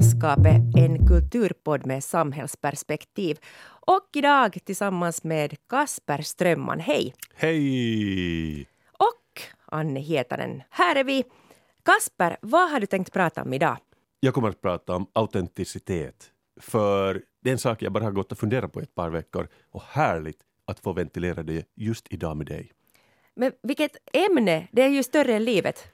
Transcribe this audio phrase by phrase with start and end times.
[0.00, 3.38] Sällskapet, en kulturpodd med samhällsperspektiv.
[3.86, 6.80] Och idag tillsammans med Kasper Strömman.
[6.80, 7.14] Hej!
[7.34, 8.66] Hej!
[8.92, 10.62] Och Anne Hietanen.
[10.70, 11.24] Här är vi.
[11.82, 13.76] Kasper, vad har du tänkt prata om idag?
[14.20, 16.30] Jag kommer att prata om autenticitet.
[16.60, 19.48] För det är en sak jag bara har gått och funderat på ett par veckor.
[19.70, 22.72] Och härligt att få ventilera det just idag med dig.
[23.34, 24.68] Men vilket ämne!
[24.72, 25.84] Det är ju större än livet.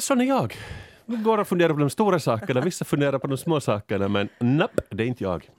[0.00, 0.54] Sån är jag.
[1.06, 4.80] Går och funderar på de stora sakerna, vissa funderar på de små sakerna, men napp,
[4.90, 5.50] det är inte jag.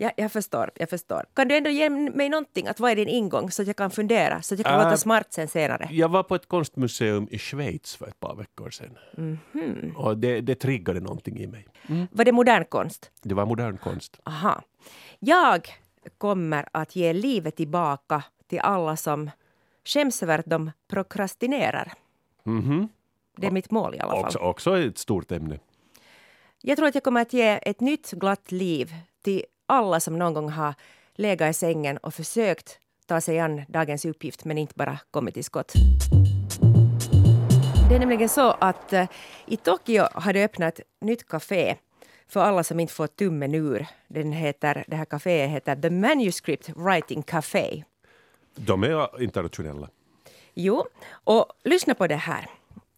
[0.00, 1.24] Ja, jag förstår, jag förstår.
[1.34, 2.66] Kan du ändå ge mig någonting?
[2.66, 3.50] Att vad är din ingång?
[3.50, 5.88] Så att jag kan fundera, så att jag kan Äh, låta smart sen senare.
[5.90, 8.98] Jag var på ett konstmuseum i Schweiz för ett par veckor sedan.
[9.16, 9.96] Mhm.
[9.96, 11.66] Och det, det triggade någonting i mig.
[12.10, 13.10] Var det modern konst?
[13.22, 14.20] Det var modern konst.
[14.24, 14.62] Aha.
[15.18, 15.68] Jag
[16.18, 19.30] kommer att ge livet tillbaka till alla som
[19.84, 21.92] skäms över att de prokrastinerar.
[22.44, 22.88] Mhm.
[23.40, 24.24] Det är mitt mål i alla fall.
[24.24, 25.58] Också, också ett stort ämne.
[26.62, 30.34] Jag tror att jag kommer att ge ett nytt glatt liv till alla som någon
[30.34, 30.74] gång har
[31.14, 35.44] legat i sängen och försökt ta sig an dagens uppgift men inte bara kommit till
[35.44, 35.72] skott.
[37.88, 39.08] Det är nämligen så att eh,
[39.46, 41.76] i Tokyo har det öppnat ett nytt café
[42.28, 43.86] för alla som inte får tummen ur.
[44.08, 47.84] Den heter, det här kaféet heter The Manuscript Writing Café.
[48.54, 49.88] De är internationella.
[50.54, 52.50] Jo, och lyssna på det här.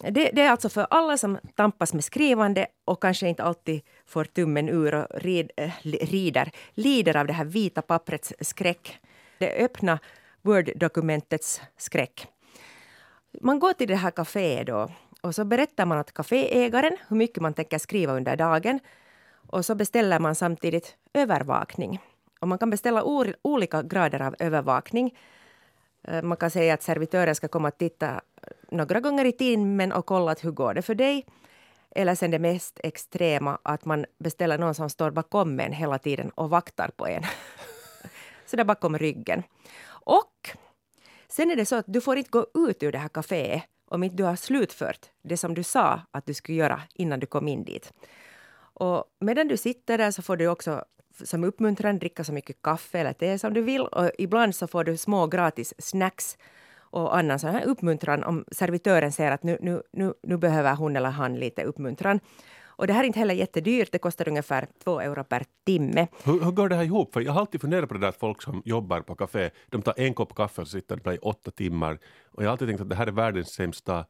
[0.03, 4.25] Det, det är alltså för alla som tampas med skrivande och kanske inte alltid får
[4.25, 8.99] tummen ur och rid, äh, rider, lider av det här vita papprets skräck.
[9.39, 9.99] Det öppna
[10.43, 12.27] Word-dokumentets skräck.
[13.41, 14.91] Man går till det här kaféet då
[15.21, 18.81] och så berättar man åt kaféägaren hur mycket man tänker skriva under dagen.
[19.47, 22.01] Och så beställer man samtidigt övervakning.
[22.41, 23.05] Och man kan beställa
[23.43, 25.15] olika grader av övervakning.
[26.03, 28.21] Eh, man kan säga att servitören ska komma och titta
[28.71, 31.27] några gånger i timmen och kolla att hur går det för dig.
[31.91, 36.31] Eller sen det mest extrema, att man beställer någon som står bakom en hela tiden
[36.31, 37.23] och vaktar på en.
[38.47, 39.43] så där bakom ryggen.
[39.89, 40.51] Och
[41.29, 44.03] sen är det så att du får inte gå ut ur det här kaféet om
[44.03, 47.49] inte du har slutfört det som du sa att du skulle göra innan du kom
[47.49, 47.93] in dit.
[48.75, 50.85] Och medan du sitter där så får du också
[51.29, 53.81] som uppmuntran dricka så mycket kaffe eller te som du vill.
[53.81, 56.39] Och ibland så får du små gratis snacks
[56.91, 60.97] och annan sån här uppmuntran om servitören ser att nu, nu, nu, nu behöver hon
[60.97, 62.21] eller han lite uppmuntran.
[62.81, 66.07] Och det här är inte heller jättedyrt, det kostar ungefär två euro per timme.
[66.25, 67.13] Hur, hur går det här ihop?
[67.13, 69.83] För jag har alltid funderat på det där att folk som jobbar på café, de
[69.83, 71.99] tar en kopp kaffe och sitter där i åtta timmar.
[72.25, 74.07] Och jag har alltid tänkt att det här är världens sämsta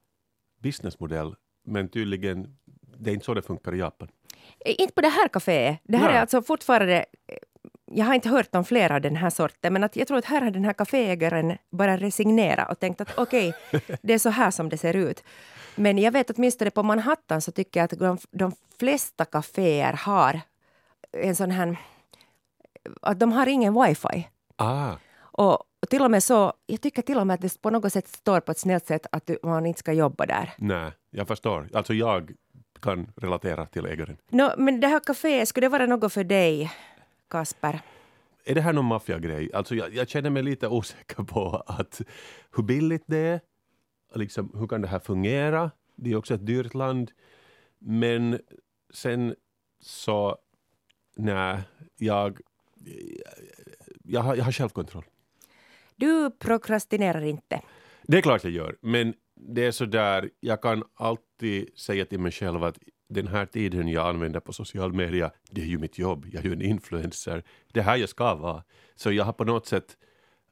[0.62, 1.34] businessmodell.
[1.66, 2.56] Men tydligen,
[2.98, 4.08] det är inte så det funkar i Japan.
[4.64, 5.78] Eh, Inte på det här kaféet.
[5.84, 6.16] Det här Nej.
[6.16, 6.94] är alltså fortfarande...
[6.96, 7.36] eh,
[7.92, 10.24] Jag har inte hört om flera av den här sorten, men att jag tror att
[10.24, 13.54] här har den här kaféägaren bara resignerat och tänkt att okej,
[14.02, 15.22] det är så här som det ser ut.
[15.76, 20.40] Men jag vet åtminstone på Manhattan så tycker jag att de, de flesta kaféer har
[21.12, 21.76] en sån här...
[23.02, 24.28] Att de har ingen wifi.
[24.56, 25.58] Ah, Och
[25.90, 28.40] till och med så, jag tycker till och med att det på något sätt står
[28.40, 30.52] på ett snällt sätt att man inte ska jobba där.
[30.58, 31.68] nej, jag förstår.
[31.74, 32.32] Alltså jag
[32.80, 34.16] kan relatera till ägaren.
[34.28, 36.72] Nå, men det här kaféet, skulle det vara något för dig,
[37.30, 37.80] Kasper?
[38.44, 39.50] Är det här någon maffiagrej?
[39.54, 42.00] Alltså jag, jag känner mig lite osäker på att
[42.56, 43.40] hur billigt det är.
[44.14, 45.70] Liksom, hur kan det här fungera?
[45.96, 47.10] Det är också ett dyrt land.
[47.78, 48.38] Men
[48.94, 49.34] sen
[49.80, 50.38] så,
[51.16, 51.58] nej,
[51.96, 52.38] jag,
[54.04, 55.04] jag, har, jag har självkontroll.
[55.96, 57.62] Du prokrastinerar inte.
[58.02, 59.14] Det är klart jag gör, men
[59.48, 62.78] det är så där, jag kan alltid säga till mig själv att
[63.08, 66.48] den här tiden jag använder på social media, det är ju mitt jobb, jag är
[66.48, 68.64] ju en influencer, det är här jag ska vara.
[68.96, 69.96] Så jag har på något sätt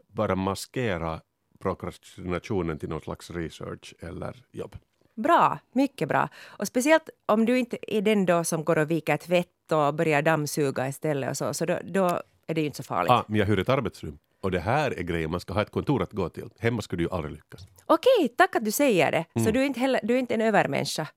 [0.08, 1.20] bara maskera
[1.58, 4.76] prokrastinationen till någon slags research eller jobb.
[5.14, 6.28] Bra, mycket bra.
[6.46, 10.22] Och speciellt om du inte är den då som går och viker tvätt och börjar
[10.22, 13.10] dammsuga istället och så, så då, då är det ju inte så farligt.
[13.10, 14.18] Ah, men jag hyr ett arbetsrum.
[14.40, 16.50] Och det här är grejen, man ska ha ett kontor att gå till.
[16.58, 17.66] Hemma skulle du ju aldrig lyckas.
[17.86, 19.24] Okej, tack att du säger det.
[19.34, 19.46] Mm.
[19.46, 21.08] Så du är inte, heller, du är inte en övermänniska.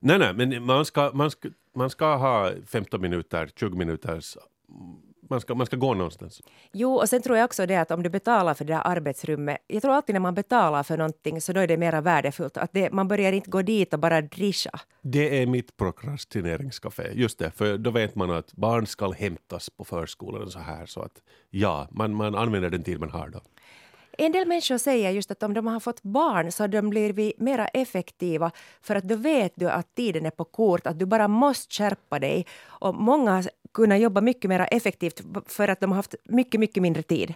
[0.00, 4.36] Nej, nej, men man ska, man ska, man ska ha 15 minuter, 20 minuters...
[5.30, 6.42] Man ska, man ska gå någonstans.
[6.72, 9.58] Jo, och sen tror jag också det att om du betalar för det där arbetsrummet,
[9.66, 12.56] jag tror alltid när man betalar för någonting så då är det mera värdefullt.
[12.56, 14.80] Att det, man börjar inte gå dit och bara drischa.
[15.02, 17.10] Det är mitt prokrastineringscafé.
[17.12, 20.86] Just det, för då vet man att barn ska hämtas på förskolan och så här.
[20.86, 23.40] Så att ja, man, man använder den tid man har då.
[24.18, 27.34] En del människor säger just att om de har fått barn så de blir vi
[27.38, 28.50] mera effektiva
[28.82, 32.18] för att då vet du att tiden är på kort, att du bara måste skärpa
[32.18, 32.46] dig.
[32.66, 33.42] Och många
[33.82, 37.34] har kunnat jobba mycket mer effektivt för att de har haft mycket, mycket mindre tid.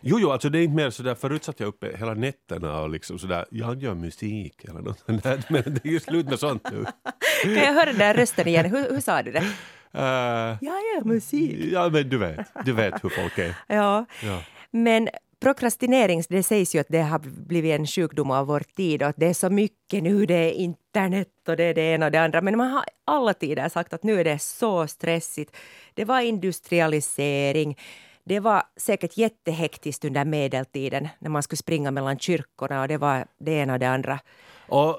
[0.00, 2.90] Jo, jo, alltså det är inte mer sådär, förut satt jag uppe hela nätterna och
[2.90, 6.38] liksom sådär, jag gör musik eller något sånt där, men det är ju slut med
[6.38, 6.84] sånt nu.
[7.42, 8.64] Kan jag höra den där rösten igen?
[8.66, 9.38] Hur, hur sa du det?
[9.38, 11.72] Uh, Ja, ja, musik.
[11.72, 13.54] ja, men du vet, du vet hur folk är.
[13.66, 14.04] Ja.
[14.24, 14.42] Ja.
[14.70, 15.08] Men
[15.40, 19.16] prokrastinering, det sägs ju att det har blivit en sjukdom av vår tid och att
[19.16, 22.20] det är så mycket nu, det är internet och det är det ena och det
[22.20, 22.40] andra.
[22.40, 25.56] Men man har alla tider sagt att nu är det så stressigt.
[25.94, 27.78] Det var industrialisering.
[28.24, 33.26] Det var säkert jättehektiskt under medeltiden när man skulle springa mellan kyrkorna och det var
[33.38, 34.20] det ena och det andra.
[34.68, 34.96] Och,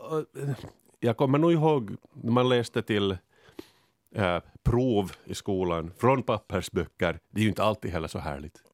[0.99, 3.17] jag kommer nog ihåg när man läste till
[4.15, 7.19] äh, prov i skolan från pappersböcker.
[7.29, 8.66] Det är ju inte alltid heller så härligt.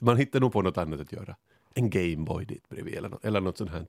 [0.00, 1.36] Man hittar nog på något annat att göra.
[1.74, 3.86] En Gameboy dit bredvid eller, nå- eller något sånt här.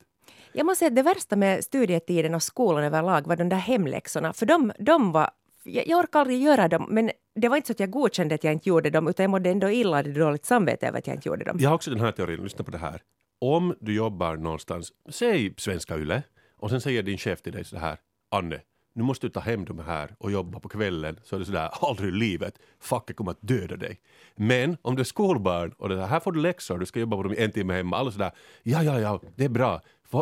[0.53, 4.33] Jag måste säga att det värsta med studietiden och skolan överlag var de där hemläxorna.
[4.33, 5.29] För de, de var...
[5.63, 8.43] Jag, jag orkade aldrig göra dem, men det var inte så att jag godkände att
[8.43, 11.15] jag inte gjorde dem, utan jag mådde ändå illa, hade dåligt samvete över att jag
[11.15, 11.57] inte gjorde dem.
[11.59, 13.01] Jag har också den här teorin, lyssna på det här.
[13.39, 16.23] Om du jobbar någonstans, säg Svenska Yle,
[16.57, 17.97] och sen säger din chef till dig så här,
[18.29, 18.59] Anne,
[18.93, 21.69] nu måste du ta hem de här och jobba på kvällen, så är det sådär,
[21.81, 24.01] aldrig i livet, facket kommer att döda dig.
[24.35, 27.17] Men om du är skolbarn och det här, här får du läxor, du ska jobba
[27.17, 28.31] på dem i en timme hemma, alla sådär,
[28.63, 29.81] ja, ja, ja, det är bra,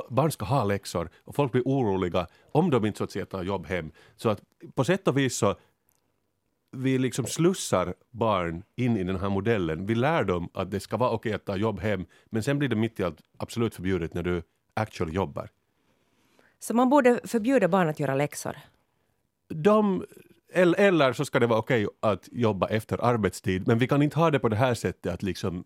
[0.10, 3.44] barn ska ha läxor och folk blir oroliga om de inte så att säga tar
[3.44, 3.92] jobb hem.
[4.16, 4.42] Så att
[4.76, 5.56] på sätt och vis så
[6.72, 9.86] vi liksom slussar barn in i den här modellen.
[9.86, 12.70] Vi lär dem att det ska vara okej att ta jobb hem, men sen blir
[12.70, 14.42] det mitt i allt absolut förbjudet när du
[14.74, 15.50] actually jobbar.
[16.60, 18.58] Så man borde förbjuda barn att göra läxor.
[19.50, 20.06] De,
[20.54, 24.32] eller, så ska det vara okej att jobba efter arbetstid, men vi kan inte ha
[24.32, 25.64] det på det här sättet att liksom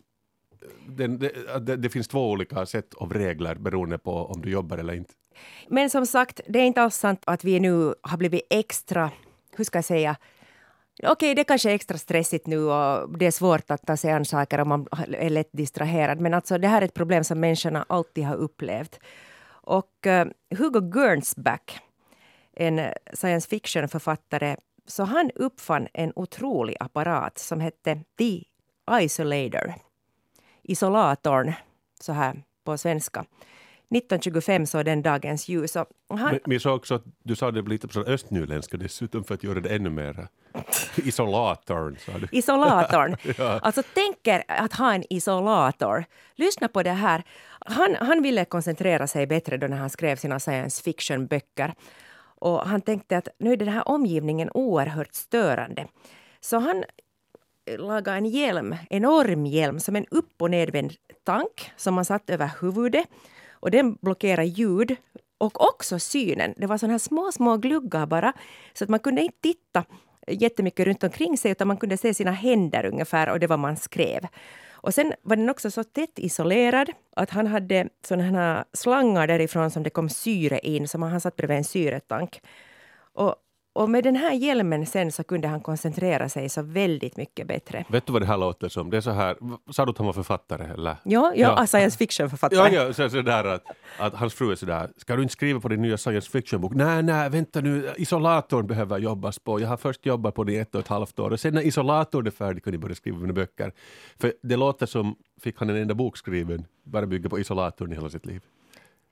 [0.88, 4.78] den, det, det, det finns två olika sätt av regler beroende på om du jobbar
[4.78, 5.14] eller inte.
[5.68, 9.10] Men som sagt, det är inte alls sant att vi nu har blivit extra,
[9.56, 10.16] hur ska jag säga,
[11.02, 14.24] Okej, det kanske är extra stressigt nu och det är svårt att ta sig an
[14.24, 14.86] saker om man
[15.18, 16.20] är lätt distraherad.
[16.20, 19.00] Men alltså det här är ett problem som människorna alltid har upplevt.
[19.66, 21.80] Och eh, Hugo Gernsback,
[22.52, 24.56] en science fiction-författare,
[24.86, 28.42] så han uppfann en otrolig apparat som hette The
[29.00, 29.74] Isolator.
[30.62, 31.52] Isolatorn,
[32.00, 33.24] så här på svenska.
[33.96, 35.76] 1925 såg den dagens ljus.
[35.76, 39.24] Och han, Men, men jag sa också att du sa det lite på östnyländska dessutom
[39.24, 40.28] för att göra det ännu mera.
[40.96, 42.28] Isolatorn sa du.
[42.32, 43.16] Isolatorn.
[43.38, 43.58] Ja.
[43.62, 46.04] Alltså tänk er att ha en isolator.
[46.34, 47.22] Lyssna på det här.
[47.60, 51.74] Han, han ville koncentrera sig bättre då när han skrev sina science fiction-böcker.
[52.38, 55.86] Och han tänkte att nu är den här omgivningen oerhört störande.
[56.40, 56.84] Så han
[57.78, 60.92] lagade en hjälm, enorm hjälm, som en upp och nedvänd
[61.24, 63.06] tank som man satt över huvudet.
[63.64, 64.96] Och den blockerar ljud
[65.38, 66.54] och också synen.
[66.56, 68.32] Det var sådana här små, små gluggar bara,
[68.72, 69.84] så att man kunde inte titta
[70.28, 73.76] jättemycket runt omkring sig, utan man kunde se sina händer ungefär och det var man
[73.76, 74.26] skrev.
[74.72, 79.70] Och sen var den också så tätt isolerad att han hade sådana här slangar därifrån
[79.70, 82.40] som det kom syre in, som han satt bredvid en syretank.
[83.14, 83.34] Och,
[83.76, 87.84] och med den här hjälmen sen så kunde han koncentrera sig så väldigt mycket bättre.
[87.88, 88.90] Vet du vad det här låter som?
[88.90, 89.36] Det är så här,
[89.72, 90.96] sa du att han var författare eller?
[91.04, 91.66] Ja, ja, Ja.
[91.66, 92.74] science fiction-författare.
[92.74, 93.62] Ja, ja så, så där att,
[93.98, 96.72] att hans fru är sådär, ska du inte skriva på din nya science fiction-bok?
[96.74, 99.60] Nej, nej, vänta nu, isolatorn behöver jobbas på.
[99.60, 101.62] Jag har först jobbat på det i ett och ett halvt år och sen när
[101.66, 103.72] isolatorn är färdig kan ni börja skriva mina böcker.
[104.18, 107.94] För det låter som, fick han en enda bok skriven, bara bygga på isolatorn i
[107.94, 108.42] hela sitt liv.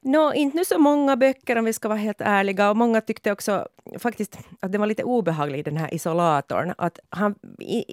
[0.05, 2.71] No, inte nu så många böcker om vi ska vara helt ärliga.
[2.71, 3.69] Och många tyckte också
[3.99, 6.75] faktiskt att det var lite obehaglig den här isolatorn.
[6.79, 7.35] Att han,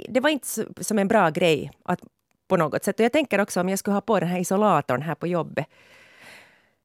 [0.09, 0.47] det var inte
[0.79, 1.99] som en bra grej att,
[2.47, 2.99] på något sätt.
[2.99, 5.65] Och jag tänker också om jag skulle ha på den här isolatorn här på jobbet.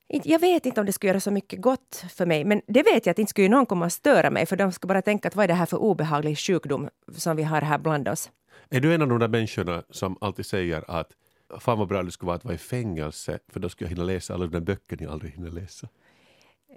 [0.08, 3.06] Jag vet inte om det skulle göra så mycket gott för mig, men det vet
[3.06, 5.36] jag att inte skulle någon komma att störa mig, för de skulle bara tänka att
[5.36, 8.30] vad är det här för obehaglig sjukdom som vi har här bland oss.
[8.70, 11.10] Är du en av de där människorna som alltid säger att
[11.60, 14.04] fan vad bra det skulle vara att vara i fängelse för då skulle jag hinna
[14.04, 15.88] läsa alla de där böckerna jag aldrig hinner läsa.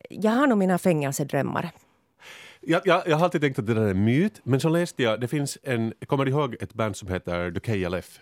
[0.10, 1.72] Jag har nog mina fängelsedrömmar.
[2.62, 5.04] Jag, jag, jag har alltid tänkt att det där är en myt, men så läste
[5.04, 8.20] jag, det finns en, kommer du ihåg ett band som heter The KLF?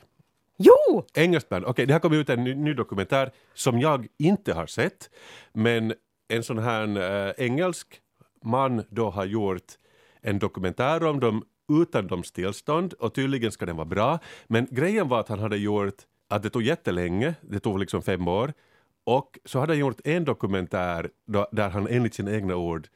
[0.58, 1.06] Jo!
[1.14, 1.66] Engelskt band.
[1.66, 5.10] Okej, det har kommit ut en ny, ny dokumentär som jag inte har sett.
[5.54, 5.94] Men
[6.28, 6.98] en sån här
[7.28, 8.02] eh, engelsk
[8.44, 9.74] man då har gjort
[10.22, 11.44] en dokumentär om dem
[11.82, 14.20] utan dems tillstånd och tydligen ska den vara bra.
[14.48, 15.96] Men grejen var att han hade gjort
[16.28, 18.54] att det tog jättelänge, det tog liksom fem år.
[19.04, 22.88] Och så hade han gjort en dokumentär då, där han enligt sina egna ord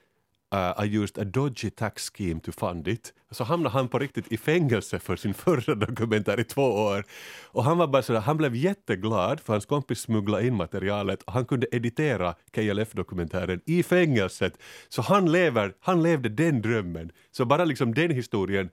[0.56, 3.14] Uh, I used a dodgy tax scheme to fund it.
[3.32, 7.06] Så hamnade han på riktigt i fängelse för sin förra dokumentär i två år.
[7.46, 11.34] Och han var bara sådär, han blev jätteglad för hans kompis smugglade in materialet och
[11.34, 14.54] han kunde editera KLF-dokumentären i fängelset.
[14.90, 17.12] Så han, lever, han levde den drömmen.
[17.32, 18.70] Så bara liksom den historien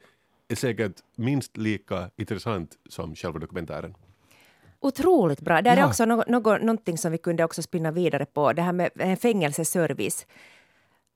[0.49, 3.95] är säkert minst lika intressant som själva dokumentären.
[4.81, 5.63] Otroligt bra.
[5.63, 5.87] Där är Ja.
[5.89, 8.53] också något, något, någonting som vi kunde också spinna vidare på.
[8.53, 10.27] Det här med eh, fängelseservice.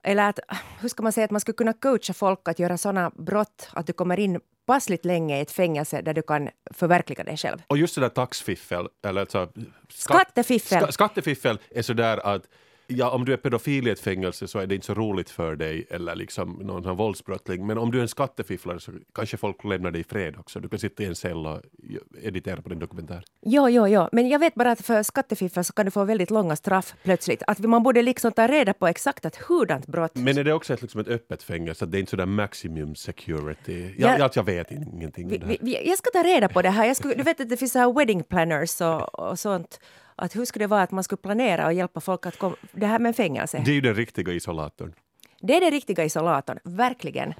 [0.04, 0.38] Eller att,
[0.80, 3.86] hur ska man säga, att man skulle kunna coacha folk att göra sådana brott att
[3.86, 7.58] du kommer in passligt länge i ett fängelse där du kan förverkliga dig själv.
[7.66, 9.48] Och just det där taxfiffel, eller alltså,
[9.88, 10.82] Skattefiffel.
[10.82, 12.42] Ska, skattefiffel är sådär att
[12.90, 15.56] ja, om du är pedofil i ett fängelse så är det inte så roligt för
[15.56, 17.66] dig eller liksom någon sån våldsbrottsling.
[17.66, 20.60] Men om du är en skattefifflare så kanske folk lämnar dig i fred också.
[20.60, 21.60] Du kan sitta i en cell och
[22.22, 23.24] editera på din dokumentär.
[23.42, 24.08] Jo, jo, jo.
[24.12, 27.42] Men jag vet bara att för skattefiffel så kan du få väldigt långa straff plötsligt.
[27.46, 30.14] Att man borde liksom ta reda på exakt att hurdant brott...
[30.14, 31.86] Men är det också ett, liksom ett öppet fängelse?
[31.86, 33.94] Det är inte sådär maximum security?
[33.98, 34.18] Jag, Ja.
[34.18, 35.46] jag, jag vet ingenting om det här.
[35.46, 36.86] Vi, vi, jag ska ta reda på det här.
[36.86, 39.80] Jag skulle, du vet att det finns så här wedding planners och, och sånt.
[40.20, 42.56] Att hur skulle det vara att man skulle planera och hjälpa folk att komma...
[42.72, 43.62] Det här med fängelse.
[43.64, 44.94] Det är ju den riktiga isolatorn.
[45.40, 47.34] Det är den riktiga isolatorn, verkligen.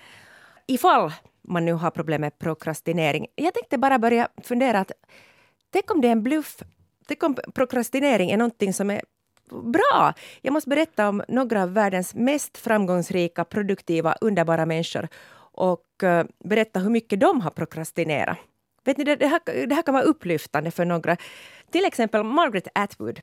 [0.66, 3.26] Ifall man nu har problem med prokrastinering.
[3.34, 4.92] Jag tänkte bara börja fundera att
[5.70, 6.56] tänk om det är en bluff.
[7.06, 9.02] Tänk om prokrastinering är någonting som är
[9.50, 10.12] bra.
[10.42, 15.08] Jag måste berätta om några av världens mest framgångsrika, produktiva, underbara människor
[15.52, 18.38] och eh, berätta hur mycket de har prokrastinerat.
[18.84, 21.16] Vet ni, det, här, det här kan vara upplyftande för några.
[21.70, 23.20] Till exempel Margaret Atwood,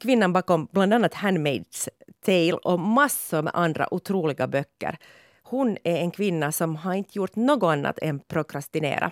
[0.00, 1.88] kvinnan bakom bland annat Handmaid's
[2.24, 4.98] Tale och massor med andra otroliga böcker.
[5.42, 9.10] Hon är en kvinna som har inte gjort något annat än prokrastinera.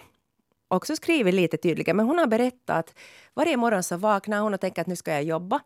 [0.68, 2.94] Också skrivit lite tydligare, men hon har berättat att
[3.34, 5.60] varje morgon så vaknar hon och tänker att nu ska jag jobba.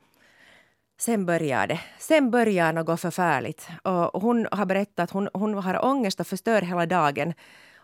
[1.00, 1.81] Sen börjar det.
[1.99, 3.69] Sen börjar något förfärligt.
[3.83, 7.35] Och hon har berättat att hon, hon har ångest och förstör hela dagen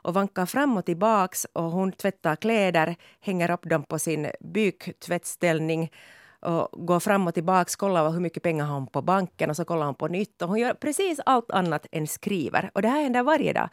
[0.09, 5.93] och vankar fram och tillbaks och hon tvättar kläder, hänger upp dem på sin byktvättställning
[6.41, 9.65] och går fram och tillbaks, kollar hur mycket pengar har hon på banken och så
[9.65, 10.43] kollar hon på nytt.
[10.43, 12.71] Och hon gör precis allt annat än skriver.
[12.75, 13.69] Och det här händer varje dag.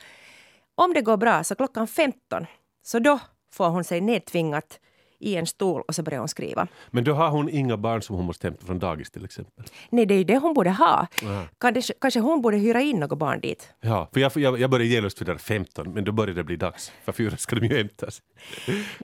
[0.75, 2.45] Om det går bra, så klockan 15,
[2.83, 3.19] så då
[3.51, 4.79] får hon sig nedtvingat
[5.19, 6.67] i en stol och så börjar hon skriva.
[6.91, 9.65] Men då har hon inga barn som hon måste hämta från dagis till exempel.
[9.89, 11.07] Nej, det är ju det hon borde ha.
[11.21, 11.43] Ja.
[11.57, 13.69] Kanske, kanske hon borde hyra in något barn dit.
[13.81, 16.91] Ja, för jag, jag, jag började genast fundera 15, men då började det bli dags.
[17.03, 18.21] För fyra ska de ju hämtas.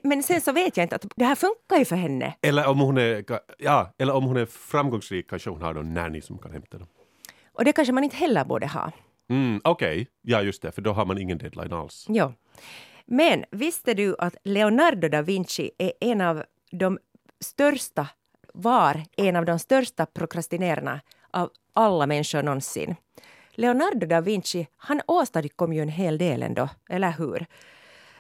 [0.03, 2.33] Men sen så vet jag inte att det här funkar ju för henne.
[2.41, 3.23] Eller om hon är,
[3.57, 6.87] ja, eller om hon är framgångsrik kanske hon har någon nanny som kan hämta dem.
[7.53, 8.91] Och det kanske man inte heller borde ha.
[9.29, 12.05] Mm, Okej, ja just det, för då har man ingen deadline alls.
[12.09, 12.33] Jo.
[13.13, 16.99] Men visste du att Leonardo da Vinci är en av de
[17.39, 18.07] största,
[18.53, 21.01] var en av de största prokrastinerarna
[21.31, 22.95] av alla människor någonsin.
[23.51, 27.45] Leonardo da Vinci, han åstadkom ju en hel del ändå, eller hur?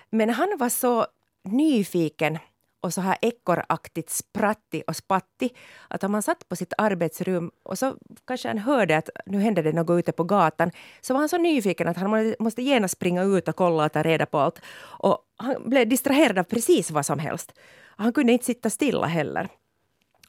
[0.09, 1.07] Men han var så
[1.43, 2.37] nyfiken
[2.81, 5.57] och så här ekorraktigt sprattig och spattig
[5.87, 7.95] att om han satt på sitt arbetsrum och så
[8.27, 10.71] kanske han hörde att nu hände det något ute på gatan
[11.01, 14.03] så var han så nyfiken att han måste genast springa ut och kolla och ta
[14.03, 14.61] reda på allt.
[14.81, 17.53] Och han blev distraherad av precis vad som helst.
[17.95, 19.49] Han kunde inte sitta stilla heller.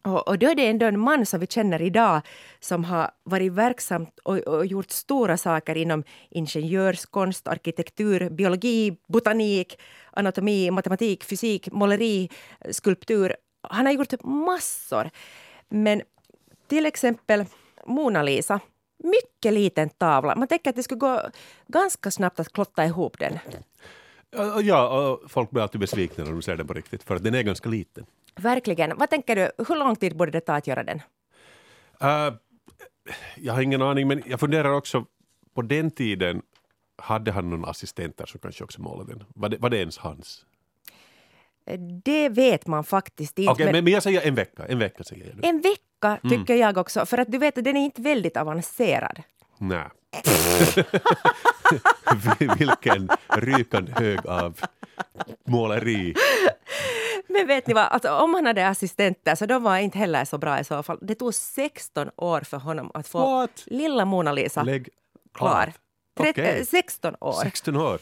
[0.04, 2.20] Och, och då är det ändå en man som vi känner idag
[2.60, 9.78] som har varit verksam och, och gjort stora saker inom ingenjörskonst, arkitektur, biologi, botanik,
[10.10, 12.30] anatomi, matematik, fysik, måleri,
[12.70, 13.36] skulptur.
[13.62, 15.10] Han har gjort massor.
[15.68, 16.02] Men
[16.68, 17.44] till exempel
[17.86, 18.60] Mona Lisa,
[18.98, 20.36] mycket liten tavla.
[20.36, 21.20] Man tänker att det skulle gå
[21.66, 23.38] ganska snabbt att klotta ihop den.
[24.62, 27.34] Ja, och folk blir alltid besvikna när de ser den på riktigt, för att den
[27.34, 28.06] är ganska liten.
[28.36, 28.98] Verkligen.
[28.98, 31.02] Vad tänker du, hur lång tid borde det ta att göra den?
[32.02, 32.34] Uh,
[33.36, 35.04] jag har ingen aning, men jag funderar också,
[35.54, 36.42] på den tiden
[36.96, 39.24] hade han någon assistenter som kanske också målade den?
[39.34, 40.44] Var det, var det ens hans?
[42.04, 43.52] Det vet man faktiskt inte.
[43.52, 44.66] Okej, men- men, jag säger en vecka.
[44.68, 45.40] En vecka säger jag nu.
[45.48, 46.18] En vecka Mm.
[46.30, 49.22] tycker jag också, för att du vet att den är inte väldigt avancerad.
[49.58, 49.84] Nej.
[52.58, 54.60] Vilken rykande hög av
[55.46, 56.14] måleri.
[57.28, 60.38] Men vet ni vad, alltså, om han hade assistenter så de var inte heller så
[60.38, 60.98] bra i så fall.
[61.02, 63.64] Det tog 16 år för honom att få What?
[63.66, 64.88] lilla Mona Lisa Lägg
[65.34, 65.48] klar.
[65.66, 65.72] av.
[66.24, 66.58] Trett- Okej.
[66.58, 67.32] eh, 16 år.
[67.42, 67.98] 16 år?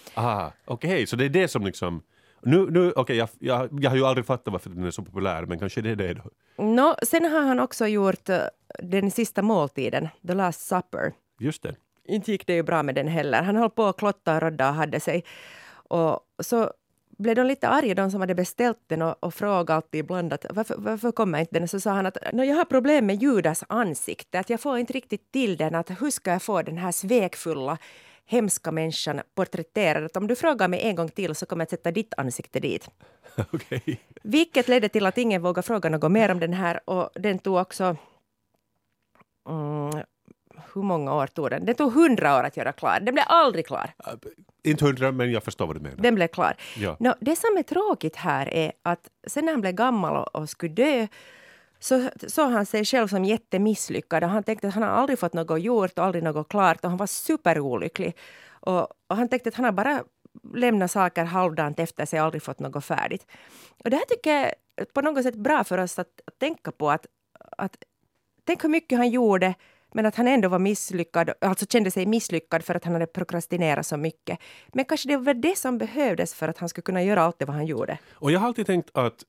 [0.64, 2.02] Okej, så det är det som liksom...
[2.42, 5.46] Nu, nu, okej, jag, jag, jag har ju aldrig fattat varför den är så populär,
[5.46, 6.22] men kanske det är det då.
[6.64, 8.38] Nå, sen har han också gjort eh,
[8.78, 11.12] den sista måltiden, The Last Supper.
[11.40, 11.76] Just det.
[12.08, 13.42] Inte gick det ju bra med den heller.
[13.42, 15.24] Han höll på att klotta och rodda och hade sig.
[15.72, 16.70] Och så
[17.20, 20.46] blev de lite arga, de som hade beställt den och, och frågade alltid ibland att
[20.50, 21.68] varför, varför kommer inte den?
[21.68, 24.92] Så sa han att "Nå, jag har problem med Judas ansikte, att jag får inte
[24.92, 25.74] riktigt till den.
[25.74, 27.78] Att hur ska jag få den här svekfulla,
[28.26, 30.04] hemska människan porträtterad?
[30.04, 32.60] Att om du frågar mig en gång till så kommer jag att sätta ditt ansikte
[32.60, 32.90] dit.
[33.52, 34.00] Okej.
[34.22, 37.56] Vilket ledde till att ingen vågade fråga något mer om den här och den tog
[37.56, 37.96] också...
[39.48, 40.04] Mm,
[40.74, 41.66] hur många år tog den?
[41.66, 43.00] Den tog hundra år att göra klar.
[43.00, 43.92] Den blev aldrig klar.
[44.06, 44.14] Uh,
[44.62, 45.96] Inte hundra, men jag förstår vad du menar.
[45.96, 46.56] Den blev klar.
[46.76, 46.96] Ja.
[47.00, 50.50] Nå, det som är tråkigt här är att sen när han blev gammal och, och
[50.50, 51.06] skulle dö
[51.78, 54.22] så såg han sig själv som jättemisslyckad.
[54.22, 56.98] Han tänkte att han har aldrig fått något gjort och aldrig något klart och han
[56.98, 58.16] var superolycklig.
[58.50, 60.04] Och, och han tänkte att han har bara
[60.54, 63.26] lämnat saker halvdant efter sig och aldrig fått något färdigt.
[63.84, 64.46] Och det här tycker jag
[64.76, 66.90] är på något sätt bra för oss att, att tänka på.
[66.90, 67.06] Att,
[67.58, 67.76] att,
[68.44, 69.54] tänk hur mycket han gjorde
[69.92, 73.86] men att han ändå var misslyckad, alltså kände sig misslyckad för att han hade prokrastinerat
[73.86, 74.38] så mycket.
[74.72, 77.44] Men kanske det var det som behövdes för att han skulle kunna göra allt det
[77.44, 77.98] vad han gjorde.
[78.12, 79.24] Och jag har alltid tänkt att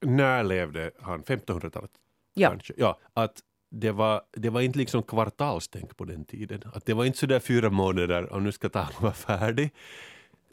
[0.00, 1.22] när levde han?
[1.22, 1.90] 1500-talet?
[2.34, 2.48] Ja.
[2.50, 2.74] Kanske.
[2.76, 2.98] ja.
[3.14, 3.40] Att
[3.70, 6.62] det var, det var inte liksom kvartalstänk på den tiden.
[6.74, 9.70] Att det var inte så där fyra månader och nu ska tavlan vara färdig.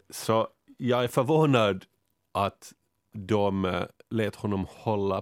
[0.09, 0.47] Så
[0.77, 1.85] jag är förvånad
[2.31, 2.73] att
[3.13, 5.21] de eh, lät honom hålla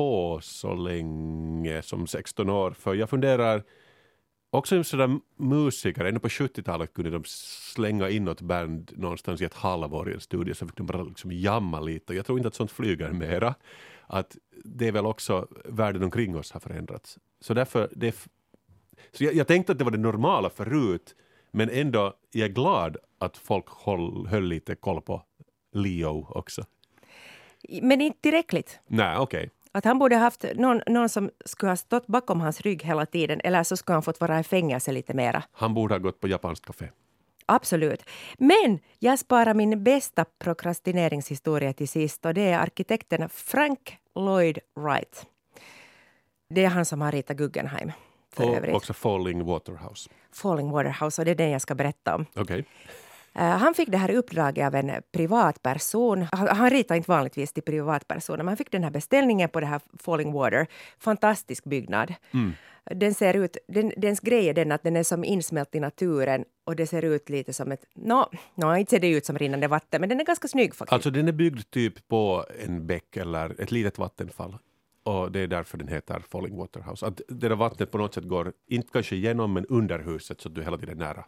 [0.00, 2.70] på så länge som 16 år.
[2.70, 3.62] För jag funderar,
[4.50, 9.54] också sådär musiker, ännu på 70-talet kunde de slänga in något band någonstans i ett
[9.54, 12.14] halvår i en studio så fick de bara liksom jamma lite.
[12.14, 13.54] Jag tror inte att sånt flyger mera.
[14.06, 17.18] Att det är väl också världen omkring oss har förändrats.
[17.40, 18.14] Så därför, det,
[19.12, 21.14] så jag, jag tänkte att det var det normala förut,
[21.50, 25.22] men ändå jag är glad att folk håll, höll lite koll på
[25.72, 26.64] Leo också.
[27.82, 28.80] Men inte tillräckligt.
[28.86, 29.38] Nej, okej.
[29.38, 29.59] Okay.
[29.72, 33.40] Att han borde haft någon, någon som skulle ha stått bakom hans rygg hela tiden
[33.44, 35.42] eller så skulle han fått vara i fängelse lite mera.
[35.52, 36.88] Han borde ha gått på japanskt café.
[37.46, 38.04] Absolut.
[38.38, 45.26] Men jag sparar min bästa prokrastineringshistoria till sist och det är arkitekten Frank Lloyd Wright.
[46.50, 47.92] Det är han som har ritat Guggenheim.
[48.32, 48.76] För och övrigt.
[48.76, 50.10] också Falling Waterhouse.
[50.32, 52.26] Falling Waterhouse och det är den jag ska berätta om.
[52.36, 52.64] Okay.
[53.34, 56.26] Eh, han fick det här uppdraget av en privatperson.
[56.32, 59.66] Han, han ritar inte vanligtvis till privatpersoner, men han fick den här beställningen på det
[59.66, 60.66] här Falling Water.
[60.98, 62.14] Fantastisk byggnad.
[62.30, 62.52] Mm.
[62.84, 66.44] Den ser ut, den, dens grej är den att den är som insmält i naturen
[66.64, 67.84] och det ser ut lite som ett...
[67.94, 70.74] Nå, no, no, inte ser det ut som rinnande vatten, men den är ganska snygg
[70.74, 70.92] faktiskt.
[70.92, 74.58] Alltså den är byggd typ på en bäck eller ett litet vattenfall.
[75.02, 77.06] Och det är därför den heter Falling Waterhouse.
[77.06, 80.48] Att det där vattnet på något sätt går, inte kanske genom, men under huset så
[80.48, 81.24] att du hela tiden är nära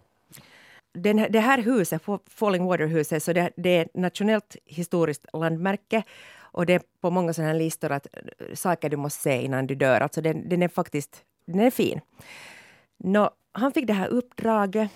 [0.92, 6.02] den, det här huset, Falling Water-huset, så det, det, är ett nationellt historiskt landmärke.
[6.40, 9.66] Och det är på många sådana här listor att eh, saker du måste se innan
[9.66, 10.00] du dör.
[10.00, 12.00] Alltså den, den är faktiskt den är fin.
[12.96, 14.90] Nå, han fick det här uppdraget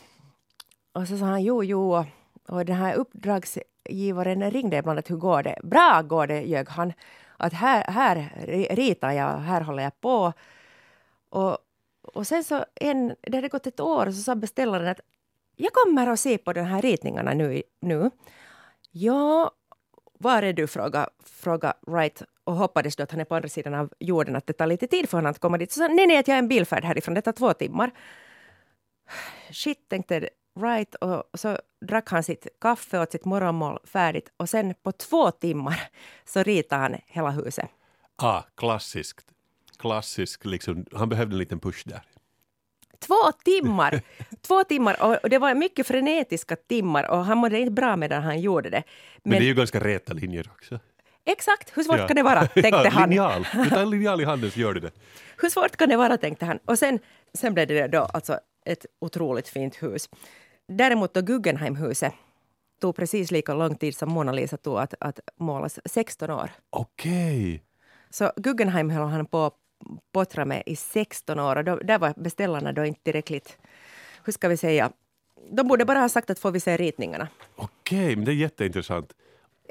[0.93, 2.05] och så sa han jo, jo.
[2.49, 5.59] Och den här uppdragsgivaren ringde ibland att hur går det?
[5.63, 6.93] Bra går det, ljög han.
[7.37, 8.33] Att här, här
[8.71, 10.33] ritar jag, här håller jag på.
[11.31, 11.59] Och,
[12.03, 15.01] och sen så en, det hade gått ett år så sa beställaren att
[15.57, 17.63] jag kommer att se på de här ritningarna nu.
[17.81, 18.11] nu.
[18.91, 19.51] Ja,
[20.19, 20.67] var är du?
[20.67, 24.47] fråga, fråga Wright och hoppades då att han är på andra sidan av jorden, att
[24.47, 25.73] det tar lite tid för honom att komma dit.
[25.73, 27.91] Så sa nej, nej, att jag är en bilfärd härifrån, det tar två timmar.
[29.51, 34.75] Shit, tänkte Wright och så drack han sitt kaffe och sitt morgonmål färdigt och sen
[34.83, 35.81] på två timmar
[36.25, 37.71] så ritade han hela huset.
[38.17, 39.27] Ah, klassiskt.
[39.79, 40.87] Klassisk, liksom.
[40.93, 42.03] Han behövde en liten push där.
[43.01, 44.01] Två timmar!
[44.47, 48.41] Två timmar och det var mycket frenetiska timmar och han mådde inte bra medan han
[48.41, 48.83] gjorde det.
[49.23, 50.79] Men, Men det är ju ganska räta linjer också.
[51.25, 52.07] Exakt, hur svårt ja.
[52.07, 53.09] kan det vara, tänkte ja, han.
[53.09, 53.47] Linjal.
[53.53, 54.91] Du tar en linjal i handen så gör du det.
[55.43, 56.59] Hur svårt kan det vara, tänkte han.
[56.65, 56.99] Och sen,
[57.35, 60.09] sen blev det då alltså ett otroligt fint hus.
[60.69, 62.13] Däremot då Guggenheimhuset
[62.81, 66.51] tog precis lika lång tid som Mona Lisa tog att, att målas, 16 år.
[66.71, 67.55] Okej.
[67.55, 67.61] Okay.
[68.11, 69.51] Så Guggenheim höll han på
[70.13, 73.59] pottra med i 16 år och då, där var beställarna då inte tillräckligt,
[74.25, 74.93] hur ska vi säga,
[75.51, 77.29] de borde bara ha sagt att får vi se ritningarna.
[77.57, 79.13] Okej, men det är jätteintressant.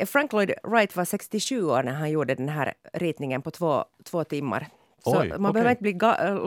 [0.05, 4.23] Frank Lloyd Wright var 67 år när han gjorde den här ritningen på två, två
[4.23, 4.67] timmar.
[5.03, 5.53] Så Oj, man okay.
[5.53, 5.97] behöver inte bli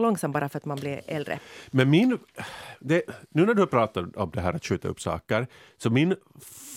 [0.03, 1.39] långsam bara för att man blir äldre.
[1.71, 2.19] Men min...
[2.81, 6.17] Det, nu när du pratar om det här att skjuta upp saker, så min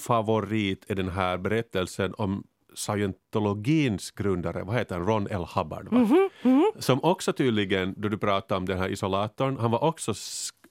[0.02, 2.44] favorit är den här berättelsen om
[2.75, 5.45] scientologins grundare, vad heter han, Ron L.
[5.55, 5.97] Hubbard, va?
[5.97, 6.81] Mm -hmm, mm -hmm.
[6.81, 10.13] som också tydligen, då du pratade om den här isolatorn, han var också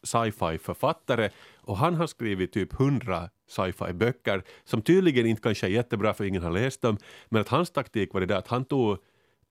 [0.02, 5.70] sci-fi författare och han har skrivit typ hundra sci-fi böcker som tydligen inte kanske är
[5.70, 8.64] jättebra för ingen har läst dem, men att hans taktik var det där att han
[8.64, 8.98] tog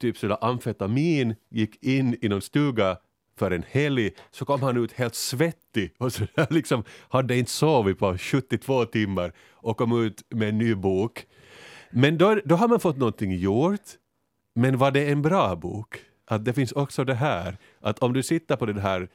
[0.01, 2.97] typ sådär amfetamin, gick in i någon stuga
[3.39, 7.99] för en helg, så kom han ut helt svettig och så liksom hade inte sovit
[7.99, 11.25] på 72 timmar och kom ut med en ny bok.
[11.91, 13.82] Men då, då har man fått någonting gjort.
[14.56, 15.99] Men var det en bra bok?
[16.25, 19.10] Att det finns också det här, att om du sitter på det här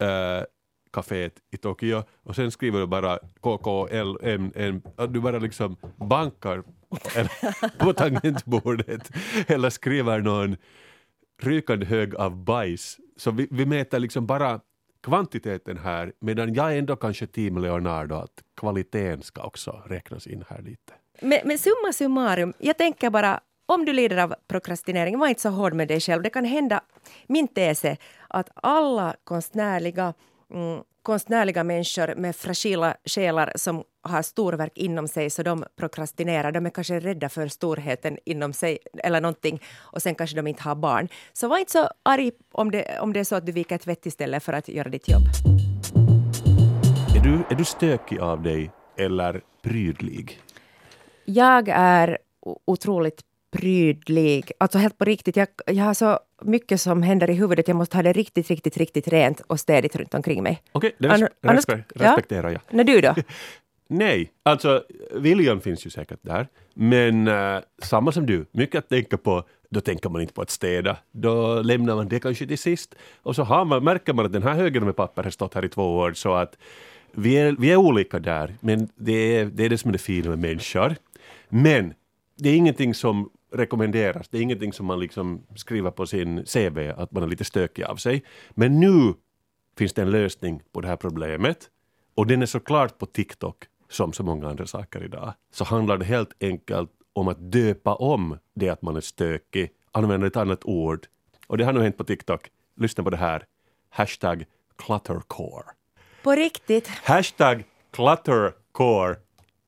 [0.00, 0.44] äh,
[0.92, 6.62] kaféet i Tokyo och sen skriver du bara KKLMN, du bara liksom bankar
[7.78, 9.10] på tangentbordet
[9.46, 10.56] eller skriver någon
[11.42, 12.98] rykande hög av bajs.
[13.16, 14.60] Så vi, vi mäter liksom bara
[15.02, 20.62] kvantiteten här medan jag ändå kanske team Leonardo att kvaliteten ska också räknas in här
[20.62, 20.92] lite.
[21.20, 25.48] Men, men summa summarum, jag tänker bara om du lider av prokrastinering, var inte så
[25.48, 26.22] hård med dig själv.
[26.22, 26.80] Det kan hända,
[27.26, 27.96] min tes är
[28.28, 30.14] att alla konstnärliga
[30.52, 36.52] mm, konstnärliga människor med fragila själar som har storverk inom sig så de prokrastinerar.
[36.52, 40.62] De är kanske rädda för storheten inom sig eller någonting och sen kanske de inte
[40.62, 41.08] har barn.
[41.32, 44.06] Så var inte så arg om det, om det är så att du viker tvätt
[44.06, 45.22] istället för att göra ditt jobb.
[47.16, 50.40] Är du, är du stökig av dig eller prydlig?
[51.26, 52.18] Jag är
[52.64, 54.52] otroligt prydlig.
[54.58, 57.68] Alltså helt på riktigt, jag, jag har så mycket som händer i huvudet.
[57.68, 60.62] Jag måste ha det riktigt, riktigt, riktigt rent och städigt runt omkring mig.
[60.72, 62.60] Okej, det res Annars- respe- respekterar jag.
[62.70, 63.14] När du då?
[63.88, 64.84] Nej, alltså
[65.14, 66.48] viljan finns ju säkert där.
[66.74, 70.50] Men eh, samma som du, mycket att tänka på, då tänker man inte på att
[70.50, 70.96] städa.
[71.12, 72.94] Då lämnar man det kanske till sist.
[73.22, 75.64] Och så har man, märker man att den här högen med papper har stått här
[75.64, 76.58] i två år så att
[77.12, 78.54] vi är, vi är olika där.
[78.60, 80.94] Men det är, det är det som är det fina med människor.
[81.48, 81.94] Men
[82.36, 84.28] det är ingenting som rekommenderas.
[84.28, 87.84] Det är ingenting som man liksom skriver på sin CV att man är lite stökig
[87.84, 88.24] av sig.
[88.50, 89.14] Men nu
[89.78, 91.70] finns det en lösning på det här problemet.
[92.14, 95.34] Och den är såklart på TikTok, som så många andra saker idag.
[95.52, 100.26] Så handlar det helt enkelt om att döpa om det att man är stökig, använda
[100.26, 101.06] ett annat ord.
[101.46, 102.50] Och det har nu hänt på TikTok.
[102.76, 103.44] Lyssna på det här.
[103.90, 104.44] Hashtag
[104.76, 105.64] cluttercore.
[106.22, 106.88] På riktigt?
[106.88, 109.16] Hashtag cluttercore.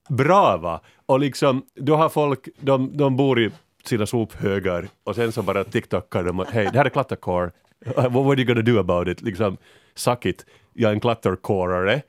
[0.08, 0.80] Bra va?
[1.06, 3.50] Och liksom, då har folk, de, de bor i
[3.84, 7.50] sina sophögar och sen så bara TikTokar de och hej, det här är klattercore.
[7.96, 9.22] What, what are you gonna do about it?
[9.22, 9.56] Liksom,
[9.94, 10.46] suck it.
[10.72, 12.02] Jag är en cluttercorare.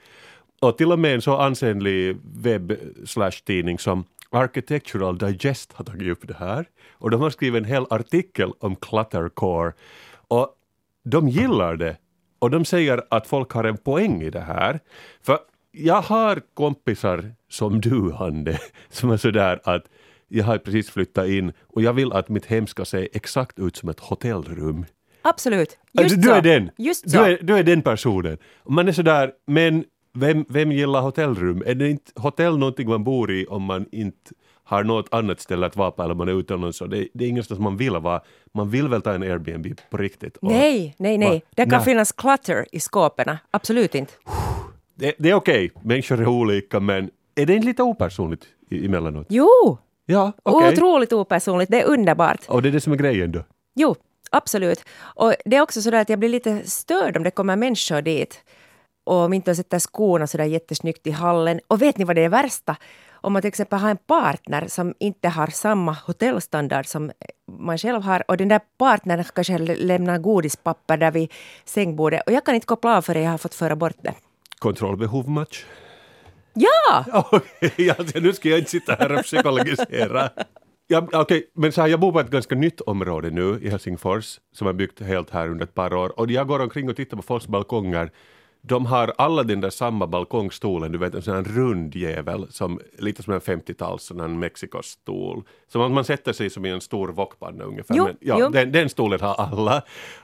[0.62, 2.73] Och till och med en så ansenlig webb
[3.05, 6.65] slash tidning som Architectural Digest har tagit upp det här.
[6.91, 9.73] Och de har skrivit en hel artikel om klattercore.
[10.27, 10.55] Och
[11.03, 11.97] de gillar det.
[12.39, 14.79] Och de säger att folk har en poäng i det här.
[15.21, 15.39] För
[15.71, 19.84] jag har kompisar som du, Hande, som är sådär att
[20.27, 23.75] jag har precis flyttat in och jag vill att mitt hem ska se exakt ut
[23.77, 24.86] som ett hotellrum.
[25.21, 25.77] Absolut.
[25.91, 26.34] du, Just du så.
[26.34, 26.71] är den.
[26.77, 27.23] Just du, så.
[27.23, 28.38] är, du är den personen.
[28.67, 31.63] Man är sådär, men vem, vem gillar hotellrum?
[31.65, 34.32] Är det inte hotell någonting man bor i om man inte
[34.63, 36.82] har något annat ställe att vara på eller man är utomlands?
[36.82, 38.21] och Det, det är ingenstans man vill vara.
[38.53, 40.38] Man vill väl ta en Airbnb på riktigt?
[40.38, 41.29] Och Nej, nej, nej.
[41.39, 41.41] Va?
[41.55, 41.86] Det kan Nej.
[41.86, 43.38] finnas clutter i skåpen.
[43.51, 44.13] Absolut inte.
[44.99, 49.25] Det, det är okej, människor är olika men är det inte lite opersonligt i- emellanåt?
[49.29, 50.73] Jo, Ja, okej.
[50.73, 51.71] otroligt opersonligt.
[51.71, 52.39] Det är underbart.
[52.47, 53.43] Och det är det som är grejen då?
[53.75, 53.95] Jo,
[54.31, 54.83] absolut.
[54.99, 58.01] Och det är också så där att jag blir lite störd om det kommer människor
[58.01, 58.39] dit
[59.03, 61.59] och om inte de sätter skorna så där jättesnyggt i hallen.
[61.67, 62.75] Och vet ni vad det är värsta?
[63.12, 67.12] Om man till exempel har en partner som inte har samma hotellstandard som
[67.59, 71.31] man själv har och den där partnern kanske lämnar godispapper där vid
[71.65, 74.13] sängbordet och jag kan inte koppla av förrän jag har fått föra bort det.
[74.60, 75.65] Kontrollbehov match?
[76.54, 77.06] Ja!
[77.32, 80.30] Okej, alltså, nu ska jag inte sitta här och psykologisera.
[80.88, 84.39] Ja, Okej, men så här, jag bor på ett ganska nytt område nu i Helsingfors
[84.54, 87.17] som är byggt helt här under ett par år och jag går omkring och tittar
[87.17, 88.12] på folks balkonger.
[88.62, 92.80] De har alla den där samma balkongstolen, du vet en sån här rund jävel, som,
[92.98, 95.43] lite som en 50-tals sån här Mexikostol.
[95.67, 97.95] Som att man sätter sig som i en stor wokpanna ungefär.
[97.95, 98.50] Jo, men, ja.
[98.50, 99.82] Den, den stolen har alla.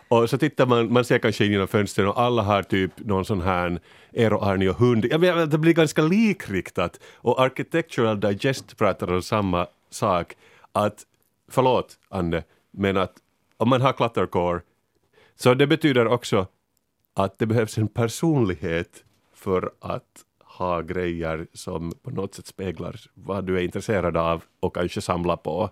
[0.07, 3.25] Och så tittar man, man ser kanske in genom fönstren och alla har typ någon
[3.25, 3.79] sån här
[4.13, 5.05] Eero, Arni och hund.
[5.11, 6.99] Jag menar, det blir ganska likriktat.
[7.15, 10.35] Och Architectural Digest pratar om samma sak.
[10.71, 11.03] Att,
[11.51, 13.13] förlåt Anne, men att
[13.57, 14.61] om man har cluttercore
[15.35, 16.47] så det betyder också
[17.15, 23.45] att det behövs en personlighet för att ha grejer som på något sätt speglar vad
[23.45, 25.69] du är intresserad av och kanske samla på.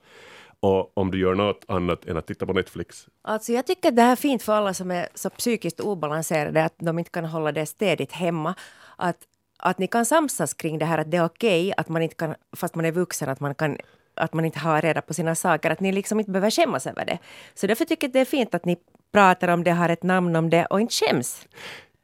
[0.60, 3.08] Och om du gör något annat än att titta på Netflix.
[3.22, 6.66] Alltså jag tycker att det här är fint för alla som är så psykiskt obalanserade
[6.66, 8.56] att de inte kan hålla det städigt hemma.
[8.96, 9.18] Att,
[9.58, 12.36] att ni kan samsas kring det här att det är okej att man inte kan,
[12.56, 13.78] fast man är vuxen, att man kan
[14.16, 17.06] att man inte har reda på sina saker, att ni liksom inte behöver skämmas över
[17.06, 17.18] det.
[17.54, 18.78] Så därför tycker jag att det är fint att ni
[19.12, 21.48] pratar om det, har ett namn om det och inte skäms.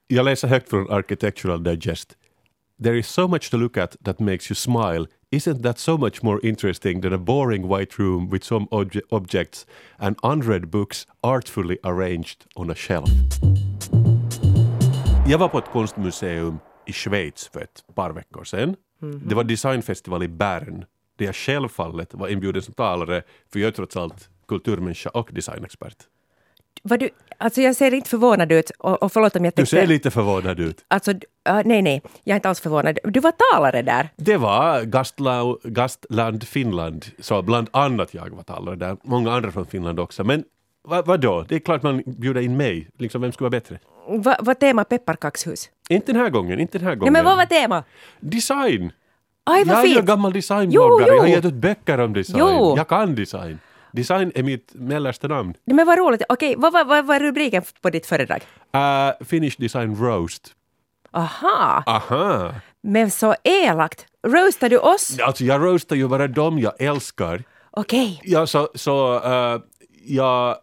[0.08, 2.16] Jag läser högt från Architectural Digest.
[2.84, 5.06] There is so much to look at that makes you smile.
[5.32, 9.66] Isn't that so much more interesting than a boring white room with some obje- objects
[9.98, 13.10] and unread books artfully arranged on a shelf?
[15.28, 18.76] Jag var på ett konstmuseum i Schweiz för ett par veckor sedan.
[19.02, 19.30] Mm -hmm.
[19.30, 20.86] Det var designfestival i Bern
[21.20, 23.22] där jag självfallet var inbjuden som talare
[23.54, 25.98] för jag är trots allt kulturmänniska och designexpert.
[26.84, 29.76] Vad du, alltså jag ser inte förvånad ut och, och förlåt om jag Du tänkte...
[29.76, 30.86] ser lite förvånad ut.
[30.88, 31.18] Alltså, uh,
[31.66, 33.00] nej, nej, jag är inte alls förvånad.
[33.04, 34.10] Du var talare där.
[34.16, 39.66] Det var gastla, Gastland Finland, så bland annat jag var talare där, många andra från
[39.66, 40.24] Finland också.
[40.24, 40.44] Men
[40.82, 43.80] vad, vadå, det är klart man bjuder in mig, liksom vem skulle vara bättre?
[44.08, 45.70] Va, vad tema pepparkakshus?
[45.90, 47.14] Inte den här gången, inte den här Ja, gången.
[47.14, 47.84] men vad var tema?
[48.20, 48.92] Design!
[49.52, 50.06] Aj, vad jag fint!
[50.06, 52.40] gammal designbloggare, Jo, jag har gett ut böcker om design.
[52.40, 52.74] Jo.
[52.78, 53.60] Jag kan design.
[53.92, 55.54] Design är mitt mellersta namn.
[55.66, 56.22] Nej, Men vad roligt.
[56.30, 58.42] Okej, vad var vad, vad är rubriken på ditt föredrag?
[58.76, 60.54] Uh, Finnish Design Roast.
[61.12, 62.54] Aha, Aha!
[62.82, 64.06] men så elakt.
[64.28, 65.20] Roastar du oss?
[65.20, 67.44] Alltså jag roastar ju bara dem jag älskar.
[67.72, 68.22] Okej.
[68.24, 69.62] Ja, så, så uh,
[70.06, 70.56] jag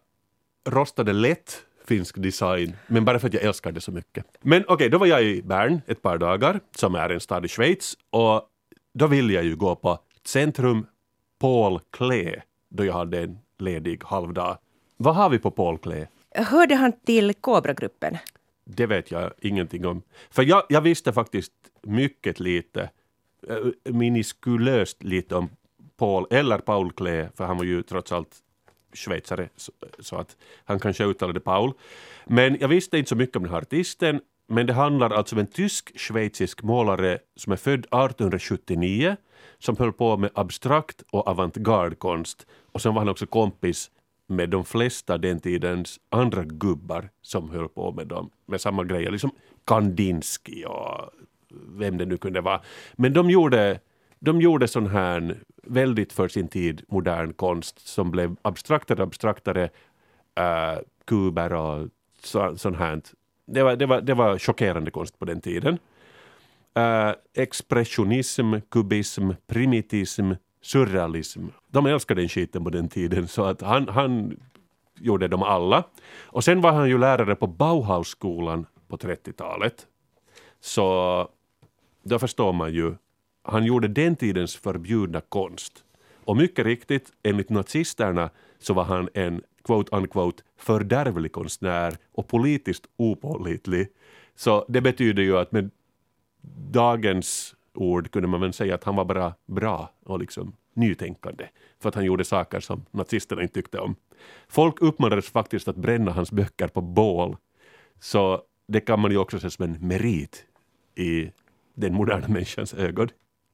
[0.68, 4.24] rostade lätt finsk design, men bara för att jag älskar det så mycket.
[4.42, 7.48] Men okej, då var jag i Bern ett par dagar, som är en stad i
[7.48, 8.42] Schweiz, och
[8.98, 10.86] då ville jag ju gå på Centrum
[11.38, 14.58] Paul Klee, då jag hade en ledig halvdag.
[14.96, 16.08] Vad har vi på Paul Klee?
[16.34, 18.16] Hörde han till Cobra-gruppen?
[18.64, 20.02] Det vet jag ingenting om.
[20.30, 22.90] För jag, jag visste faktiskt mycket lite,
[23.48, 25.48] äh, miniskulöst lite om
[25.96, 28.36] Paul, eller Paul Klee, för han var ju trots allt
[28.92, 31.72] schweizare, så, så att han kanske uttalade Paul.
[32.24, 35.40] Men jag visste inte så mycket om den här artisten, men det handlar alltså om
[35.40, 39.16] en tysk-schweizisk målare som är född 1879,
[39.58, 42.46] som höll på med abstrakt och avantgarde-konst.
[42.72, 43.90] Och sen var han också kompis
[44.26, 49.10] med de flesta den tidens andra gubbar som höll på med, dem, med samma grejer,
[49.10, 49.30] liksom
[49.64, 51.10] Kandinsky och
[51.68, 52.60] vem det nu kunde vara.
[52.94, 53.80] Men de gjorde,
[54.18, 59.64] de gjorde sån här väldigt för sin tid modern konst som blev abstraktare och abstraktare,
[60.40, 61.88] uh, kuber och
[62.22, 63.02] så, sånt här.
[63.46, 65.78] Det var, det, var, det var chockerande konst på den tiden.
[66.78, 70.32] Uh, expressionism, kubism, primitism,
[70.62, 71.46] surrealism.
[71.68, 74.36] De älskade den skiten på den tiden så att han, han
[75.00, 75.84] gjorde dem alla.
[76.22, 79.86] Och sen var han ju lärare på Bauhausskolan på 30-talet.
[80.60, 81.28] Så
[82.02, 82.94] då förstår man ju,
[83.42, 85.84] han gjorde den tidens förbjudna konst.
[86.24, 92.86] Och mycket riktigt, enligt nazisterna så var han en quote unquote fördärvlig konstnär och politiskt
[92.96, 93.88] opålitlig.
[94.34, 95.70] Så det betyder ju att med
[96.70, 101.48] dagens ord kunde man väl säga att han var bara bra och liksom nytänkande
[101.80, 103.96] för att han gjorde saker som nazisterna inte tyckte om.
[104.48, 107.36] Folk uppmanades faktiskt att bränna hans böcker på bål.
[108.00, 110.44] Så det kan man ju också se som en merit
[110.94, 111.30] i
[111.74, 113.08] den moderna människans ögon.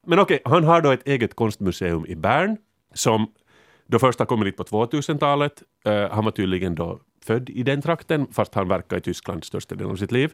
[0.07, 2.57] Men okej, okay, han har då ett eget konstmuseum i Bern
[2.93, 3.27] som
[3.87, 5.63] då först kom kommit dit på 2000-talet.
[5.87, 9.43] Uh, eh, han var tydligen då född i den trakten fast han verkar i Tyskland
[9.43, 10.33] största delen av sitt liv.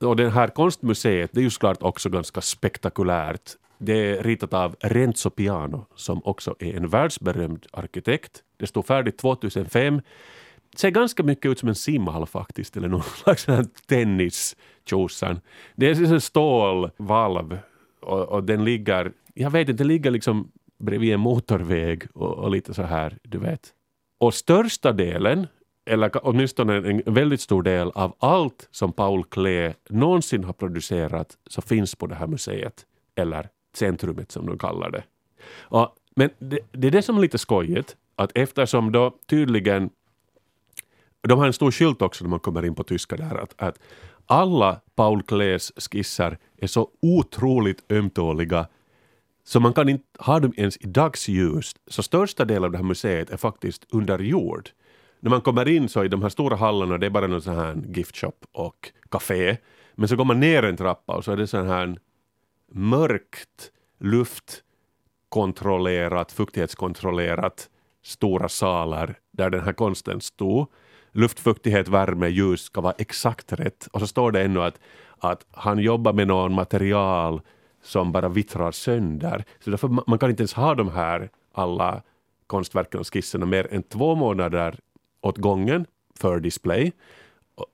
[0.00, 3.50] Och det här konstmuseet det är ju såklart också ganska spektakulärt.
[3.78, 8.42] Det är ritat av Renzo Piano som också är en världsberömd arkitekt.
[8.56, 10.00] Det stod färdigt 2005.
[10.70, 13.46] Det ser ganska mycket ut som en simhall faktiskt, eller någon slags
[13.86, 14.56] tennis
[15.74, 17.58] Det är en stålvalv
[18.00, 20.50] och, och, den ligger, jag vet inte, den ligger liksom
[20.84, 23.72] bredvid en motorväg och, och lite så här, du vet.
[24.18, 25.46] Och största delen
[25.86, 31.62] eller åtminstone en väldigt stor del av allt som Paul Klee någonsin har producerat så
[31.62, 35.04] finns på det här museet, eller centrumet som de kallar det.
[35.58, 39.90] Och, men det, det är det som är lite skojigt, att eftersom då tydligen
[41.28, 43.78] de har en stor skylt också när man kommer in på tyska där, att, att
[44.26, 48.66] alla Paul Klees skisser är så otroligt ömtåliga
[49.44, 51.74] så man kan inte ha dem ens i dagsljus.
[51.86, 54.70] Så största delen av det här museet är faktiskt under jord
[55.24, 57.56] när man kommer in så i de här stora hallarna det är bara någon sån
[57.56, 59.56] här giftshop och café.
[59.94, 61.98] Men så går man ner en trappa och så är det sån här
[62.72, 67.70] mörkt, luftkontrollerat, fuktighetskontrollerat
[68.02, 70.66] stora salar där den här konsten stod.
[71.12, 73.88] Luftfuktighet, värme, ljus ska vara exakt rätt.
[73.92, 74.80] Och så står det ännu att,
[75.18, 77.40] att han jobbar med någon material
[77.84, 79.44] som bara vittrar sönder.
[79.60, 82.02] Så därför man kan inte ens ha de här alla
[82.46, 84.78] konstverken och skisserna mer än två månader
[85.22, 85.86] åt gången
[86.20, 86.92] för display.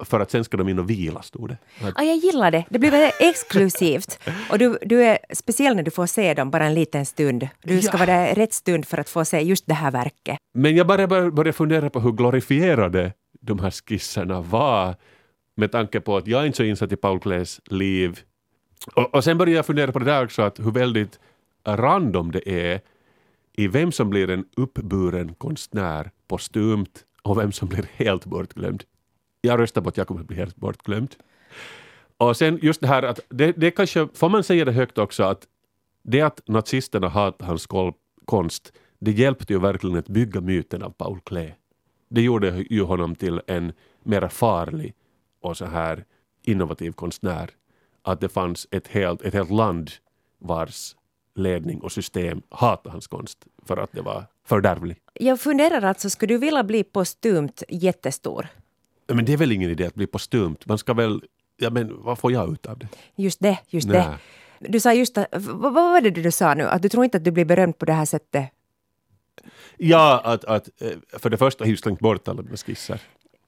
[0.04, 1.56] För att sen ska de in och vila, stod det.
[1.80, 2.64] Ja, jag gillar det.
[2.68, 4.18] Det blir väldigt exklusivt.
[4.50, 7.48] Och du, du är speciell när du får se dem bara en liten stund.
[7.62, 7.98] Du ska ja.
[7.98, 10.38] vara där rätt stund för att få se just det här verket.
[10.54, 14.94] Men jag bara började fundera på hur glorifierade de här skisserna var
[15.56, 18.20] med tanke på att jag är inte så insatt i Paul Klees liv.
[18.94, 21.20] Och, och sen började jag fundera på det där också, att hur väldigt
[21.66, 22.80] random det är
[23.52, 28.84] i vem som blir en uppburen konstnär postumt och vem som blir helt bortglömd.
[29.40, 31.14] Jag röstar på att jag kommer att bli helt bortglömd.
[32.16, 35.22] Och sen just det här att det, det kanske, får man säga det högt också
[35.22, 35.46] att
[36.02, 37.68] det att nazisterna hatade hans
[38.24, 41.54] konst, det hjälpte ju verkligen att bygga myten av Paul Klee.
[42.08, 44.94] Det gjorde ju honom till en mer farlig
[45.40, 46.04] och så här
[46.42, 47.50] innovativ konstnär.
[48.02, 49.90] Att det fanns ett helt, ett helt land
[50.38, 50.96] vars
[51.34, 54.96] ledning och system hatade hans konst för att det var fördärvlig.
[55.14, 58.46] Jag funderar alltså, skulle du vilja bli postumt jättestor?
[59.06, 60.56] Men det är väl ingen idé att bli postumt.
[60.64, 61.22] Man ska väl,
[61.56, 62.88] ja men vad får jag ut av det?
[63.16, 63.92] Just det, just Nä.
[63.92, 64.18] det.
[64.68, 66.64] Du sa just, vad var det du sa nu?
[66.64, 68.50] Att du tror inte att du blir berömd på det här sättet?
[69.76, 73.00] Ja, att, att eh, för det första har jag slängt bort alla mina skisser.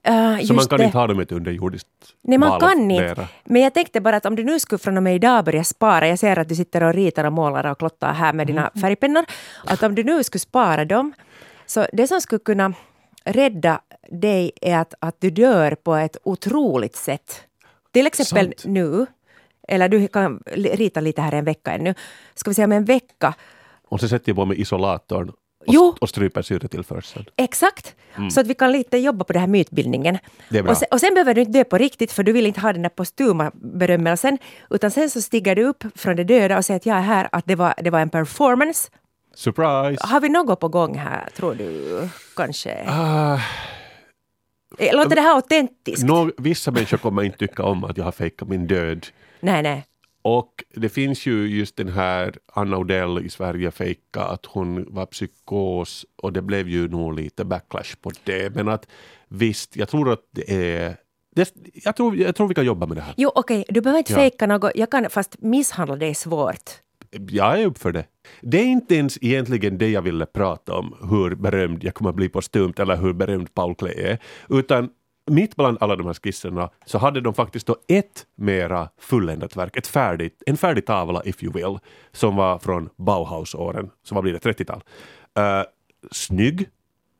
[0.09, 0.85] Uh, Så man kan det.
[0.85, 1.89] inte ha dem i ett underjordiskt
[2.23, 3.29] Nej, man kan inte.
[3.45, 6.09] Men jag tänkte bara att om du nu skulle från och med idag börja spara,
[6.09, 9.25] jag ser att du sitter och ritar och målar och klottar här med dina färgpennor,
[9.65, 11.13] att om du nu skulle spara dem,
[11.67, 12.75] så det som skulle kunna
[13.25, 17.43] rädda dig är att, att du dör på ett otroligt sätt.
[17.93, 18.65] Till exempel Sant.
[18.65, 19.07] nu,
[19.69, 21.95] eller du kan rita lite här en vecka ännu,
[22.35, 23.35] ska vi säga om en vecka,
[23.89, 25.33] Och så sätter jag på mig isolatorn
[25.67, 25.95] och, Jo.
[26.01, 27.25] och stryper syretillförseln.
[27.37, 27.95] Exakt!
[28.31, 30.19] Så att vi kan lite jobba på den här mytbildningen.
[30.69, 32.73] Och, sen, och sen behöver du inte dö på riktigt för du vill inte ha
[32.73, 34.39] den där postuma berömmelsen.
[34.71, 37.29] Utan sen så stiger du upp från det döda och säger att jag är här,
[37.33, 38.91] att det var, det var en performance.
[39.35, 40.07] Surprise!
[40.07, 42.09] Har vi något på gång här, tror du?
[42.37, 42.71] Kanske?
[44.79, 46.03] Eh, Låter det här autentiskt?
[46.07, 49.07] nå, vissa människor kommer inte tycka om att jag har fejkat min död.
[49.41, 49.85] Nej, nej.
[50.23, 55.07] Och det finns ju just den här Anna Odell i Sverige fejka att hon var
[55.07, 58.55] psykos och det blev ju nog lite backlash på det.
[58.55, 58.87] Men att
[59.29, 60.97] visst, jag tror att det är...
[61.35, 61.55] Det,
[61.85, 63.15] jag, tror, jag tror vi kan jobba med det här.
[63.17, 64.19] Jo, okej, du behöver inte Ja.
[64.19, 64.73] fejka något.
[64.75, 66.71] Jag kan, fast misshandla det är svårt.
[67.31, 68.05] Jag är upp för det.
[68.41, 72.17] Det är inte ens egentligen det jag ville prata om, hur berömd jag kommer att
[72.17, 74.19] bli postumt eller hur berömd Paul Klee är.
[74.49, 74.91] Utan
[75.27, 79.77] mitt bland alla de här skisserna så hade de faktiskt då ett mera fulländat verk,
[79.77, 81.79] ett färdigt, en färdig tavla if you will,
[82.13, 84.83] som var från Bauhaus-åren, som vad blir det, 30-tal.
[85.39, 85.65] Uh,
[86.11, 86.69] snygg,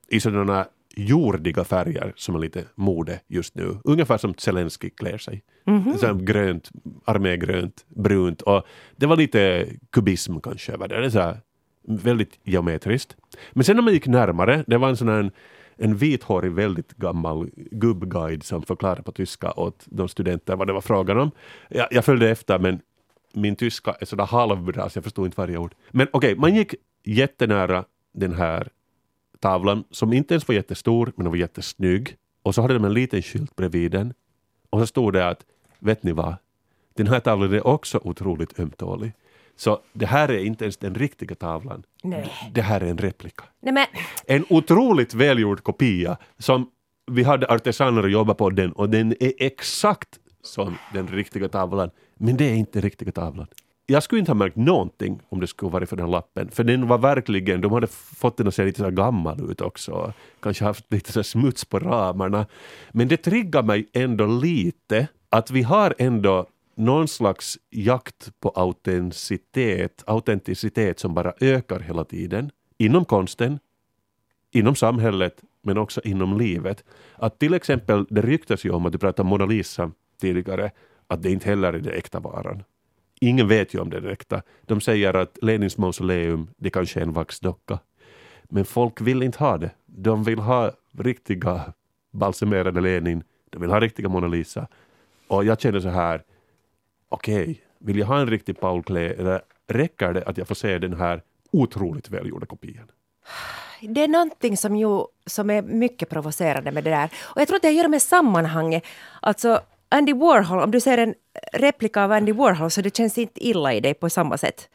[0.09, 3.79] i sådana jordiga färger som är lite mode just nu.
[3.85, 5.43] Ungefär som Zelensky klär sig.
[5.67, 6.71] Mm grönt,
[7.05, 11.01] armégrönt, brunt och det var lite kubism kanske över det.
[11.01, 11.35] det är så
[11.83, 13.17] väldigt geometriskt.
[13.53, 15.31] Men sen när man gick närmare, det var en sån här
[15.77, 20.81] en, vithårig, väldigt gammal gubbguide som förklarade på tyska åt de studenter vad det var
[20.81, 21.31] frågan om.
[21.69, 22.81] Jag, jag följde efter men
[23.33, 25.75] min tyska är sådär halvbra så jag förstod inte varje ord.
[25.91, 28.69] Men okej, man gick jättenära den här
[29.41, 32.17] tavlan som inte ens var jättestor men den var jättesnygg.
[32.43, 34.15] Och så hade de en liten skylt bredvid den.
[34.71, 35.45] Och så stod det att,
[35.79, 36.35] vet ni vad?
[36.95, 39.13] Den här tavlan är också otroligt ömtålig.
[39.63, 41.83] Så det här är inte ens den riktiga tavlan.
[42.03, 42.33] Nej.
[42.55, 43.45] Det här är en replika.
[43.61, 43.87] Nej, men
[44.27, 46.71] En otroligt välgjord kopia som
[47.11, 50.09] vi hade artesaner att jobba på den och den är exakt
[50.43, 51.91] som den riktiga tavlan.
[52.15, 53.47] Men det är inte den riktiga tavlan.
[53.87, 56.49] Jag skulle inte ha märkt någonting om det skulle varit för den lappen.
[56.51, 60.13] För den var verkligen, de hade fått den att se lite så gammal ut också.
[60.41, 62.47] Kanske haft lite så smuts på ramarna.
[62.93, 70.03] Men det triggar mig ändå lite att vi har ändå någon slags jakt på autenticitet,
[70.07, 72.51] autenticitet som bara ökar hela tiden.
[72.79, 73.59] Inom konsten,
[74.51, 76.85] inom samhället men också inom livet.
[77.15, 80.71] Att till exempel, det ryktas ju om att du pratade om Mona Lisa tidigare,
[81.07, 82.63] att det inte heller är den äkta varan.
[83.21, 84.43] Ingen vet ju om det är den äkta.
[84.63, 87.79] De säger att Lenins mausoleum, det kanske är en vaxdocka.
[88.43, 89.71] Men folk vill inte ha det.
[89.87, 91.73] De vill ha riktiga
[92.11, 94.69] balsamerade Lenin, de vill ha riktiga Mona Lisa.
[95.29, 96.23] Och jag känner så här,
[97.13, 100.79] okej, vill jag ha en riktig Paul Klee eller räcker det att jag får se
[100.79, 101.23] den här
[101.53, 102.91] otroligt välgjorda kopian?
[103.89, 107.11] det är någonting som, ju, som är mycket provocerande med det där.
[107.23, 108.83] Och jag tror att det göra med sammanhanget.
[109.21, 111.15] Alltså, Andy Warhol, om du ser en
[111.53, 114.69] replika av Andy Warhol så det känns inte illa i dig på samma sätt.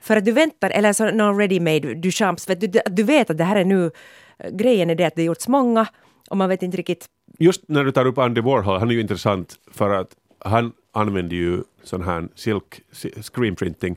[0.00, 3.44] För att du väntar, eller så någon ready-made Duchamps, vet du, du vet att det
[3.44, 3.90] här är nu,
[4.50, 5.86] grejen är det att det gjorts många
[6.30, 7.06] och man vet inte riktigt
[7.38, 11.36] Just när du tar upp Andy Warhol, han är ju intressant för att han använder
[11.36, 12.80] ju sån här silk
[13.22, 13.96] screen printing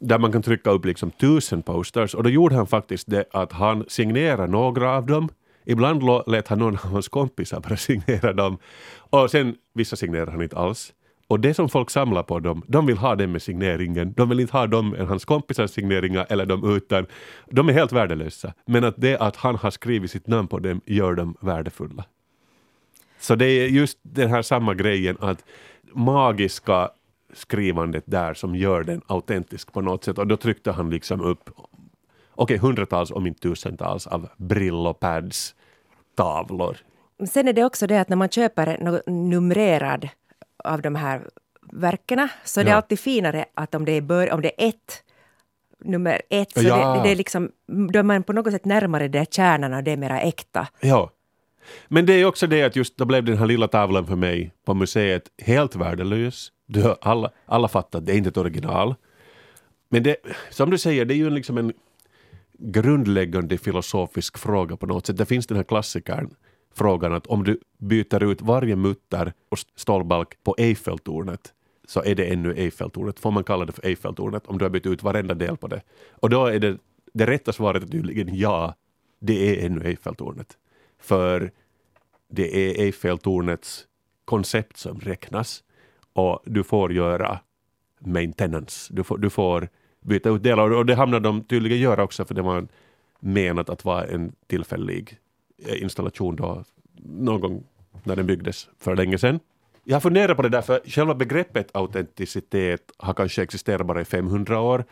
[0.00, 3.52] där man kan trycka upp liksom tusen posters och då gjorde han faktiskt det att
[3.52, 5.28] han signerade några av dem.
[5.64, 8.58] Ibland lät han någon av hans kompisar bara signera dem
[8.96, 10.92] och sen vissa signerade han inte alls.
[11.26, 14.12] Och det som folk samlar på dem, de vill ha den med signeringen.
[14.16, 17.06] De vill inte ha dem med hans kompisars signeringar eller de utan.
[17.50, 18.54] De är helt värdelösa.
[18.66, 22.04] Men att det att han har skrivit sitt namn på dem gör dem värdefulla.
[23.20, 25.44] Så det är just den här samma grejen att
[25.94, 26.90] magiska
[27.32, 31.50] skrivandet där som gör den autentisk på något sätt och då tryckte han liksom upp
[32.34, 35.54] okej hundratals om inte tusentals av Brillo-pads
[36.14, 36.76] tavlor.
[37.30, 40.08] Sen är det också det att när man köper något numrerad
[40.64, 41.28] av de här
[41.72, 42.76] verkena så är det Ja.
[42.76, 45.02] alltid finare att om det är, bör, om det är ett,
[45.78, 46.94] nummer ett, så Ja.
[46.94, 47.50] det, det är liksom,
[47.92, 50.68] då är man på något sätt närmare där kärnan och det är mera äkta.
[50.80, 51.10] Ja.
[51.88, 54.52] Men det är också det att just då blev den här lilla tavlan för mig
[54.64, 56.52] på museet helt värdelös.
[56.66, 58.94] Du, alla, alla fattar att det är inte ett original.
[59.88, 60.16] Men det,
[60.50, 61.72] som du säger, det är ju en liksom en
[62.58, 65.16] grundläggande filosofisk fråga på något sätt.
[65.16, 66.34] Det finns den här klassikern,
[66.74, 71.52] frågan att om du byter ut varje mutter och stålbalk på Eiffeltornet
[71.88, 73.20] så är det ännu Eiffeltornet.
[73.20, 75.82] Får man kalla det för Eiffeltornet om du har bytt ut varenda del på det?
[76.10, 76.78] Och då är det,
[77.12, 78.74] det rätta svaret är tydligen ja.
[79.20, 80.58] det är ännu Eiffeltornet.
[81.04, 81.50] För
[82.28, 83.86] det är Eiffeltornets
[84.24, 85.64] koncept som räknas
[86.12, 87.38] och du får göra
[87.98, 88.94] maintenance.
[88.94, 89.68] Du får, du får
[90.00, 92.66] byta ut delar och det hamnar de tydligen göra också för det var
[93.20, 95.18] menat att vara en tillfällig
[95.66, 96.64] eh, installation då
[97.02, 97.64] någon gång
[98.04, 99.40] när den byggdes för länge sedan.
[99.84, 104.04] Jag har funderat på det där, för själva begreppet autenticitet har kanske existerat bara i
[104.04, 104.84] 500 år.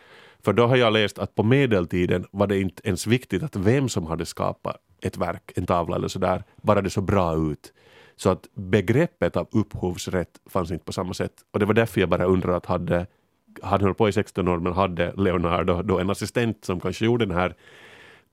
[0.45, 3.89] För då har jag läst att på medeltiden var det inte ens viktigt att vem
[3.89, 7.73] som hade skapat ett verk, en tavla eller sådär, bara det såg bra ut.
[8.17, 11.33] Så att begreppet av upphovsrätt fanns inte på samma sätt.
[11.51, 13.07] Och det var därför jag bara undrar att hade,
[13.63, 17.27] han höll på i 16 år men hade Leonardo då en assistent som kanske gjorde
[17.27, 17.55] den här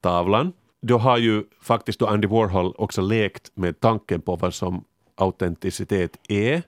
[0.02, 0.54] tavlan.
[0.82, 4.84] Då har ju faktiskt då Andy Warhol också lekt med tanken på vad som
[5.16, 6.64] autenticitet är.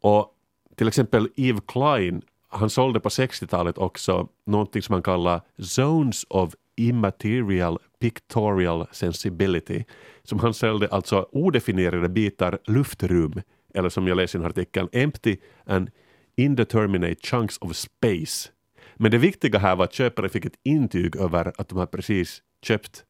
[0.00, 0.34] Och
[0.76, 6.54] till exempel Eve Klein, han sålde på 60-talet också någonting som han kallar Zones of
[6.76, 9.84] Immaterial Pictorial Sensibility.
[10.22, 13.42] Som han sålde alltså odefinierade bitar luftrum,
[13.74, 15.90] eller som jag läser i artikeln, Empty and
[16.36, 18.50] Indeterminate Chunks of Space.
[18.94, 22.42] Men det viktiga här var att köparen fick ett intyg över att de har precis
[22.62, 23.04] köpt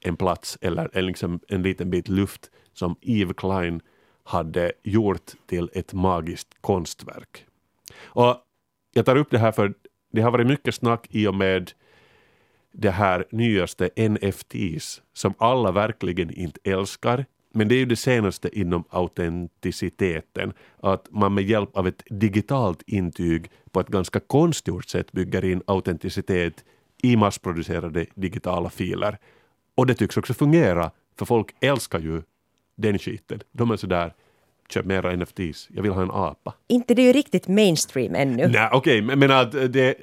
[0.00, 3.80] en plats eller en, liksom en liten bit luft som Eve Klein
[4.24, 7.46] hade gjort till ett magiskt konstverk.
[8.02, 8.36] Och
[8.92, 9.74] jag tar upp det här för
[10.12, 11.72] det har varit mycket snack i och med
[12.76, 17.24] det här nyaste NFTs som alla verkligen inte älskar.
[17.52, 20.52] Men det är ju det senaste inom autenticiteten.
[20.80, 25.62] Att man med hjälp av ett digitalt intyg på ett ganska konstgjort sätt bygger in
[25.66, 26.64] autenticitet
[27.02, 29.18] i massproducerade digitala filer.
[29.74, 32.22] Och det tycks också fungera, för folk älskar ju
[32.76, 33.40] den skiten.
[33.52, 34.14] De är sådär,
[34.68, 36.54] köp mera NFTs, jag vill ha en apa.
[36.68, 38.48] Inte det är ju riktigt mainstream ännu.
[38.48, 39.94] Nej, okej, okay, men att det,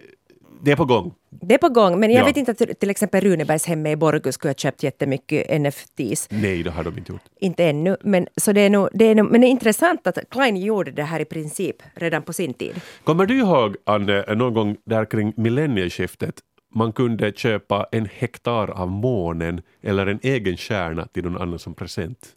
[0.64, 1.14] det är på gång.
[1.30, 2.26] Det är på gång, men jag ja.
[2.26, 6.28] vet inte att till exempel Runebergs hem i Borgå skulle ha köpt jättemycket NFTs.
[6.30, 7.22] Nej, det har de inte gjort.
[7.40, 10.18] Inte ännu, men, så det är nog, det är nog, men det är intressant att
[10.30, 12.82] Klein gjorde det här i princip redan på sin tid.
[13.04, 16.36] Kommer du ihåg, Anne, någon gång där kring millennieskiftet
[16.74, 21.74] man kunde köpa en hektar av månen eller en egen kärna till någon annan som
[21.74, 22.28] present.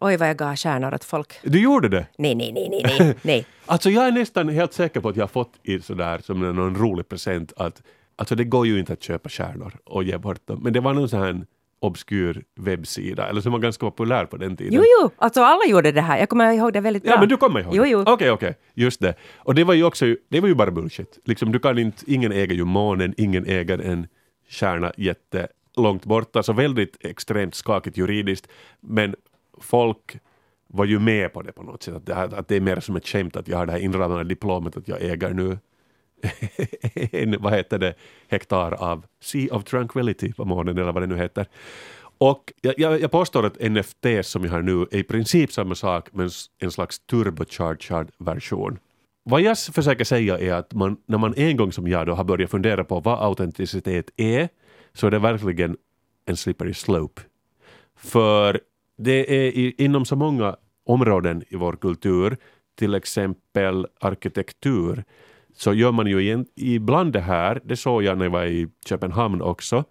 [0.00, 1.40] Oj, vad jag gav stjärnor åt folk.
[1.42, 2.06] Du gjorde det?
[2.18, 3.14] Nej, nej, nej, nej.
[3.22, 3.46] nej.
[3.66, 6.76] alltså jag är nästan helt säker på att jag har fått i sådär som någon
[6.76, 7.82] rolig present att
[8.16, 10.60] alltså det går ju inte att köpa stjärnor och ge bort dem.
[10.62, 11.40] Men det var någon sån här
[11.80, 14.74] obskyr webbsida, eller som var ganska populär på den tiden.
[14.74, 16.18] Jo, jo, alltså alla gjorde det här.
[16.18, 17.12] Jag kommer ihåg det väldigt bra.
[17.12, 18.00] Ja, men du kommer ihåg jo, jo.
[18.00, 18.60] Okej, okay, okej, okay.
[18.74, 19.14] just det.
[19.36, 21.18] Och det var ju också, det var ju bara bullshit.
[21.24, 24.06] Liksom, du kan inte, ingen äger ju månen, ingen äger en
[24.48, 28.48] stjärna jättelångt borta, så väldigt extremt skakigt juridiskt.
[28.80, 29.14] Men
[29.60, 30.18] folk
[30.66, 32.80] var ju med på det på något sätt, att det, här, att det är mer
[32.80, 35.58] som ett skämt att jag har det här inramade diplomet att jag äger nu
[37.12, 37.94] en, vad heter det,
[38.28, 41.46] hektar av Sea of Tranquility på månen eller vad det nu heter.
[42.18, 45.74] Och jag, jag, jag påstår att NFT som jag har nu är i princip samma
[45.74, 48.78] sak men en slags turbocharged version.
[49.22, 52.24] Vad jag försöker säga är att man, när man en gång som jag då har
[52.24, 54.48] börjat fundera på vad autenticitet är
[54.92, 55.76] så är det verkligen
[56.26, 57.22] en slippery slope.
[57.96, 58.60] För
[58.98, 62.36] det är i, inom så många områden i vår kultur,
[62.78, 65.04] till exempel arkitektur,
[65.54, 68.68] så gör man ju igen, ibland det här, det såg jag när jag var i
[68.86, 69.84] Köpenhamn också,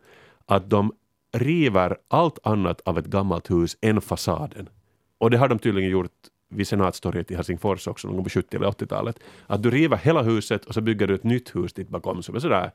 [0.46, 0.94] att de
[1.34, 4.70] river allt annat av ett gammalt hus än fasaden.
[5.18, 6.12] Och det har de tydligen gjort
[6.50, 9.20] vid Senatstorget i Helsingfors också någon gång på 70 eller 80-talet.
[9.48, 12.36] Att du river hela huset och så bygger du ett nytt hus dit bakom som
[12.36, 12.72] är sådär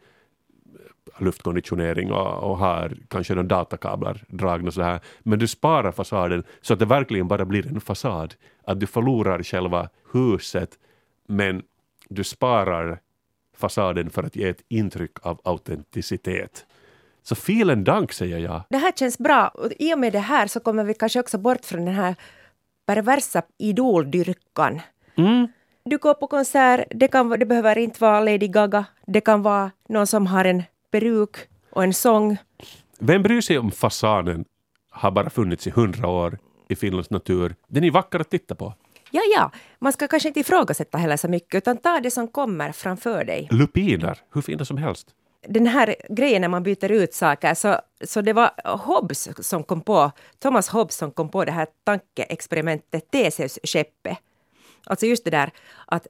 [1.18, 5.00] luftkonditionering och, och har kanske några datakablar dragna så här.
[5.20, 8.34] Men du sparar fasaden så att det verkligen bara blir en fasad.
[8.64, 10.70] Att du förlorar själva huset
[11.28, 11.62] men
[12.08, 13.00] du sparar
[13.56, 16.66] fasaden för att ge ett intryck av autenticitet.
[17.22, 18.62] Så filen dank säger jag.
[18.70, 19.54] Det här känns bra.
[19.78, 22.14] I och med det här så kommer vi kanske också bort från den här
[22.86, 24.80] perversa idoldyrkan.
[25.14, 25.48] Mm.
[25.84, 28.84] Du går på konsert, det, kan, det behöver inte vara Lady Gaga.
[29.06, 31.36] Det kan vara någon som har en peruk
[31.70, 32.36] och en sång.
[32.98, 34.44] Vem bryr sig om fasaden
[34.90, 37.54] har bara funnits i hundra år i Finlands natur.
[37.68, 38.74] Den är vacker att titta på.
[39.10, 42.72] Ja, ja, man ska kanske inte ifrågasätta heller så mycket, utan ta det som kommer
[42.72, 43.48] framför dig.
[43.50, 45.08] Lupiner, hur fina som helst.
[45.48, 49.80] Den här grejen när man byter ut saker, så, så det var Hobbes som kom
[49.80, 54.18] på, Thomas Hobbes som kom på det här tankeexperimentet Theseus-skeppet.
[54.86, 55.50] Alltså just det där
[55.86, 56.06] att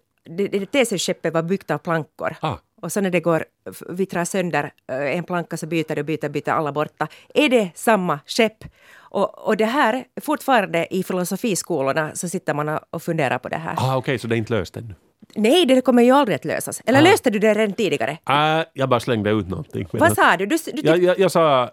[0.72, 2.36] Theseus-skeppet var byggt av plankor.
[2.40, 2.56] Ah.
[2.82, 3.44] Och så när det går,
[3.88, 7.08] vittrar sönder eh, en planka så byter det, byter, byter alla borta.
[7.34, 8.64] Är det samma skepp?
[8.94, 13.74] Och, och det här, fortfarande i filosofiskolorna så sitter man och funderar på det här.
[13.76, 14.94] Ah, Okej, okay, så det är inte löst ännu?
[15.34, 16.82] Nej, det kommer ju aldrig att lösas.
[16.86, 17.02] Eller ah.
[17.02, 18.18] löste du det redan tidigare?
[18.30, 19.88] Uh, jag bara slängde ut någonting.
[19.92, 20.46] Vad sa du?
[20.46, 21.70] du, du jag, jag, jag sa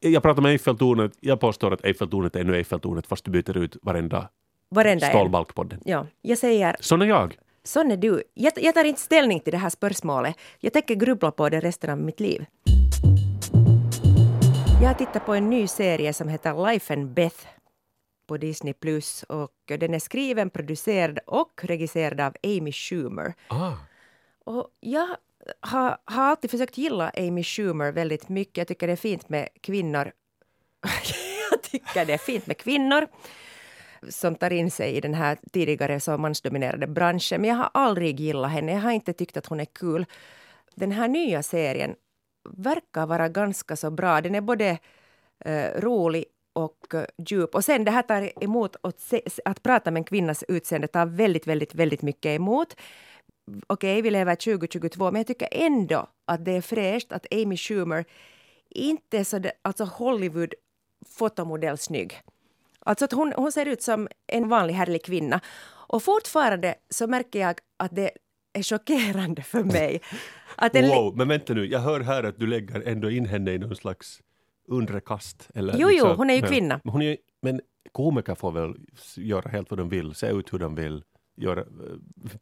[0.00, 1.12] jag pratar om Eiffeltornet.
[1.20, 4.28] Jag påstår att Eiffeltornet är ännu Eiffeltornet fast du byter ut varenda,
[4.74, 5.12] Varenda en.
[5.12, 5.80] stålbalk på den.
[5.84, 7.36] Ja, jag säger, Sån är jag.
[7.64, 8.22] sån är du.
[8.34, 10.36] Jag, jag tar inte ställning till det här spörsmålet.
[10.60, 12.46] Jag tänker grubbla på det resten av mitt liv.
[14.82, 17.46] Jag har tittat på en ny serie som heter Life and Beth
[18.28, 18.74] på Disney+.
[18.74, 23.34] Plus och Den är skriven, producerad och regisserad av Amy Schumer.
[23.48, 23.72] Ah.
[24.44, 25.08] Och jag
[25.60, 28.56] har, har alltid försökt gilla Amy Schumer väldigt mycket.
[28.58, 30.12] Jag tycker det är fint med kvinnor.
[31.50, 33.06] jag tycker det är fint med kvinnor
[34.08, 37.40] som tar in sig i den här tidigare så mansdominerade branschen.
[37.40, 38.72] Men jag har aldrig gillat henne.
[38.72, 40.06] Jag har inte tyckt att hon är kul.
[40.74, 41.94] Den här nya serien
[42.50, 44.20] verkar vara ganska så bra.
[44.20, 44.78] Den är både
[45.44, 47.54] eh, rolig och eh, djup.
[47.54, 51.06] Och sen det här tar emot att, se, att prata med en kvinnas utseende tar
[51.06, 52.76] väldigt, väldigt, väldigt mycket emot.
[53.66, 58.04] Okej, vi lever 2022, men jag tycker ändå att det är fräscht att Amy Schumer
[58.70, 60.54] inte är så alltså Hollywood
[61.06, 62.22] fotomodell snygg.
[62.86, 65.40] Alltså att hon, hon ser ut som en vanlig härlig kvinna.
[65.88, 68.10] Och fortfarande så märker jag att det
[68.52, 70.00] är chockerande för mig.
[70.56, 73.52] Att en, Wow, men vänta nu, jag hör här att du lägger ändå in henne
[73.52, 74.20] i någon slags
[74.68, 75.48] undre kast.
[75.54, 76.80] Eller Jo, jo, liksom- hon är ju men- kvinna.
[76.84, 77.60] Men, hon är, men
[77.92, 78.74] komiker får väl
[79.16, 81.04] göra helt vad de vill, se ut hur de vill,
[81.36, 81.66] göra, eh,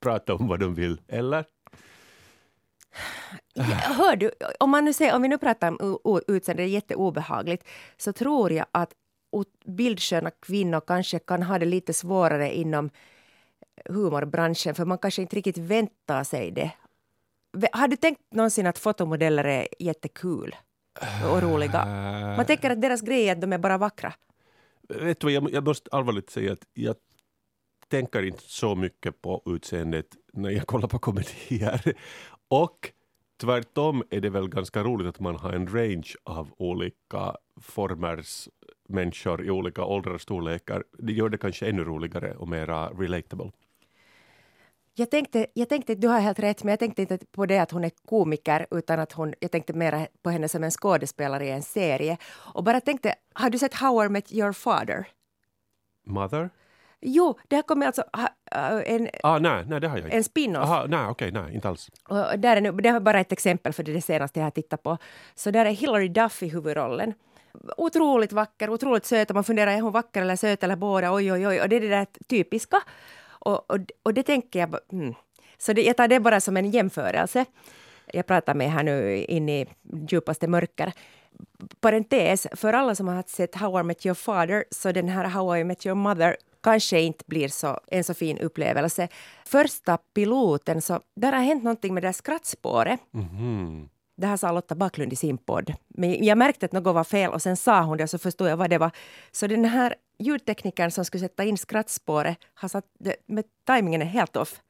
[0.00, 1.44] prata om vad de vill, eller?
[3.54, 4.30] Ja, Hör du,
[4.60, 7.64] om, man nu säger, om vi nu pratar om utseende, det är jätteobehagligt,
[7.96, 8.92] så tror jag att
[9.64, 12.90] bildsköna kvinnor kanske kan ha det lite svårare inom
[13.84, 16.70] humorbranschen, för man kanske inte riktigt väntar sig det.
[17.72, 20.56] Har du tänkt någonsin att fotomodeller är jättekul
[21.30, 21.84] och roliga?
[22.36, 24.12] Man tänker att deras grej är att de är bara vackra.
[24.88, 26.96] Vet du vad, jag, jag måste allvarligt säga att jag
[27.88, 31.94] tänker inte så mycket på utseendet när jag kollar på komedier.
[32.48, 32.92] Och
[33.40, 38.48] tvärtom är det väl ganska roligt att man har en range av olika formers
[38.92, 40.84] människor i olika åldrar och storlekar.
[40.98, 43.50] Det gör det kanske ännu roligare och mera relatable.
[44.94, 47.70] Jag tänkte, jag tänkte, du har helt rätt, men jag tänkte inte på det att
[47.70, 51.50] hon är komiker, utan att hon, jag tänkte mer på henne som en skådespelare i
[51.50, 52.16] en serie.
[52.54, 55.06] Och bara tänkte, har du sett How I Met Your Father?
[56.06, 56.50] Mother?
[57.00, 58.04] Jo, det har kommit alltså
[58.52, 60.16] äh, en, Ah, nej, nej, det har jag inte.
[60.16, 60.64] en spin-off.
[60.64, 61.90] Aha, nej, okej, nej, inte alls.
[62.08, 64.50] Och där är nu, det är bara ett exempel för det, det senaste jag har
[64.50, 64.98] tittat på.
[65.34, 67.14] Så där är Hilary Duff i huvudrollen.
[67.76, 71.14] Otroligt vacker, otroligt söt och man funderar, är hon vacker eller söt eller båda?
[71.14, 71.60] Oj, oj, oj.
[71.60, 72.82] Och det är det där typiska.
[73.28, 74.78] Och, och, och det tänker jag...
[74.92, 75.14] Mm.
[75.58, 77.44] Så det, jag tar det bara som en jämförelse.
[78.12, 79.66] Jag pratar med här nu in i
[80.08, 80.92] djupaste mörker.
[81.80, 85.56] Parentes, för alla som har sett How I Met Your Father, så den här How
[85.56, 89.08] I Met Your Mother kanske inte blir så, en så fin upplevelse.
[89.44, 93.00] Första piloten, så där har hänt någonting med det där skrattspåret.
[93.10, 93.88] Mhm.
[94.22, 95.74] Det här sa Lotta Backlund i sin podd.
[95.88, 98.48] Men jag märkte att något var fel och sen sa hon det och så förstod
[98.48, 98.90] jag vad det var.
[99.32, 104.06] Så den här ljudteknikern som skulle sätta in skrattspåret har satt det, med tajmingen är
[104.06, 104.60] helt off.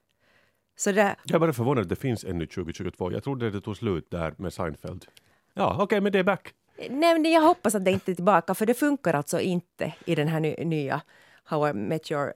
[0.76, 3.12] Så det, Jag är bara förvånad att det finns ännu 2022.
[3.12, 5.07] Jag trodde det tog slut där med Seinfeld.
[5.55, 6.55] Ja, okej, men det är back.
[6.76, 10.14] nej, men jag hoppas att det inte är tillbaka för det funkar alltså inte i
[10.14, 11.00] den här ny, nya
[11.44, 12.32] How I Met Your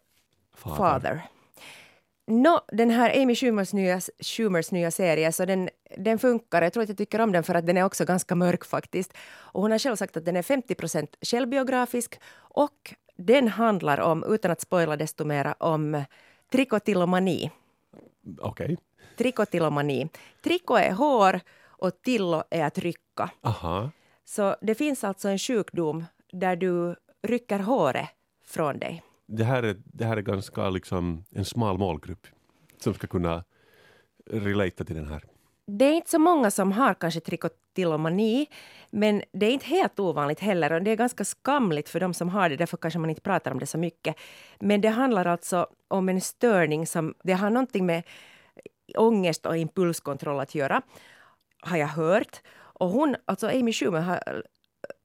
[0.54, 0.76] Father.
[0.76, 1.22] Father.
[2.26, 6.62] Nå, den här Amy Schumers nya, Schumers nya serie, så den, den funkar.
[6.62, 9.12] Jag tror att jag tycker om den för att den är också ganska mörk faktiskt.
[9.36, 14.50] Och hon har själv sagt att den är 50% självbiografisk och den handlar om, utan
[14.50, 16.04] att spoila desto mera, om
[16.52, 17.50] trikotillomani.
[18.40, 18.76] Okej.
[19.16, 20.08] Trikotillomani.
[20.42, 23.30] Triko är hår och tillo är att rycka.
[23.42, 23.90] Aha.
[24.24, 28.08] Så det finns alltså en sjukdom där du rycker håret
[28.46, 29.02] från dig.
[29.26, 32.26] Det här är, det här är ganska liksom en smal målgrupp
[32.78, 33.44] som ska kunna
[34.30, 35.24] relatera till den här.
[35.66, 38.46] Det är inte så många som har kanske trikotillomani,
[38.90, 40.72] men det är inte helt ovanligt heller.
[40.72, 43.50] Och det är ganska skamligt för de som har det, därför kanske man inte pratar
[43.50, 44.16] om det så mycket.
[44.60, 48.02] Men det handlar alltså om en störning som det har någonting med
[48.96, 50.82] ångest och impulskontroll att göra,
[51.60, 52.40] har jag hört.
[52.56, 54.44] Och hon, alltså Amy Schumer, har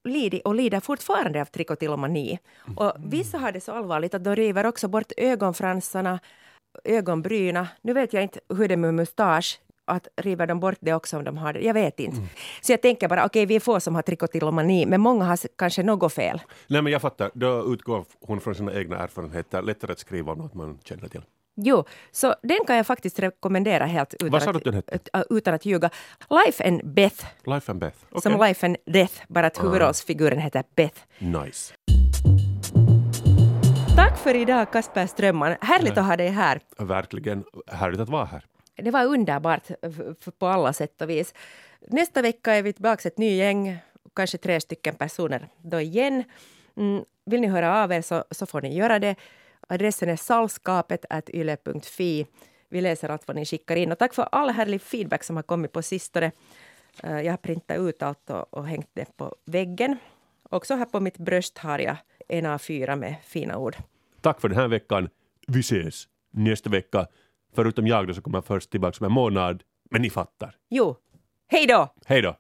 [0.04, 2.39] lidit och lider fortfarande av trikotillomani.
[2.76, 6.20] Och vissa har det så allvarligt att de river också bort ögonfransarna,
[6.84, 7.68] ögonbryna.
[7.82, 11.18] Nu vet jag inte hur det är med mustasch, att river de bort det också
[11.18, 11.60] om de har det?
[11.60, 12.18] Jag vet inte.
[12.62, 15.84] Så jag tänker bara, okej, vi är få som har trikotillomani, men många har kanske
[15.84, 16.41] något fel.
[16.68, 17.32] Nej, men jag fattar.
[17.34, 19.62] Då utgår hon från sina egna erfarenheter.
[19.62, 21.22] Lättare att skriva om något man känner till.
[21.64, 25.09] Jo, så den kan jag faktiskt rekommendera helt utan, Vad sa att, du att ut-
[25.30, 25.89] utan att ljuga.
[26.45, 27.97] Life and Beth, Life and Beth.
[28.09, 28.22] Okej.
[28.32, 30.99] som Life and Death, bara att huvudrollsfiguren heter Beth.
[31.20, 31.74] Nice.
[33.95, 35.55] Tack för idag, Kasper Strömman.
[35.62, 36.59] Härligt att ha dig här.
[36.78, 38.45] Verkligen härligt att vara här.
[38.76, 41.34] Det var underbart f- på alla sätt och vis.
[41.88, 43.78] Nästa vecka är vi tillbaka ett ny gäng.
[44.16, 46.24] kanske tre stycken personer då igen.
[46.78, 49.16] Mm, vill ni höra av er så, så får ni göra det.
[49.72, 52.28] Adressen är salskapet yle.fi.
[52.69, 53.91] Vi läser allt vad ni skickar in.
[53.91, 56.32] Och tack för all härlig feedback som har kommit på sistone.
[57.03, 59.97] Eh, jag har printat ut allt och, och hängt det på väggen.
[60.49, 61.97] Också här på mitt bröst har jag
[62.28, 63.76] en A4 med fina ord.
[64.22, 65.09] Tack för den här veckan.
[65.47, 67.07] Vi ses nästa vecka.
[67.55, 69.63] Förutom jag då så kommer jag först tillbaka om en månad.
[69.91, 70.55] Men ni fattar.
[70.69, 70.95] Jo,
[71.47, 71.93] hej då!
[72.05, 72.36] Hej då!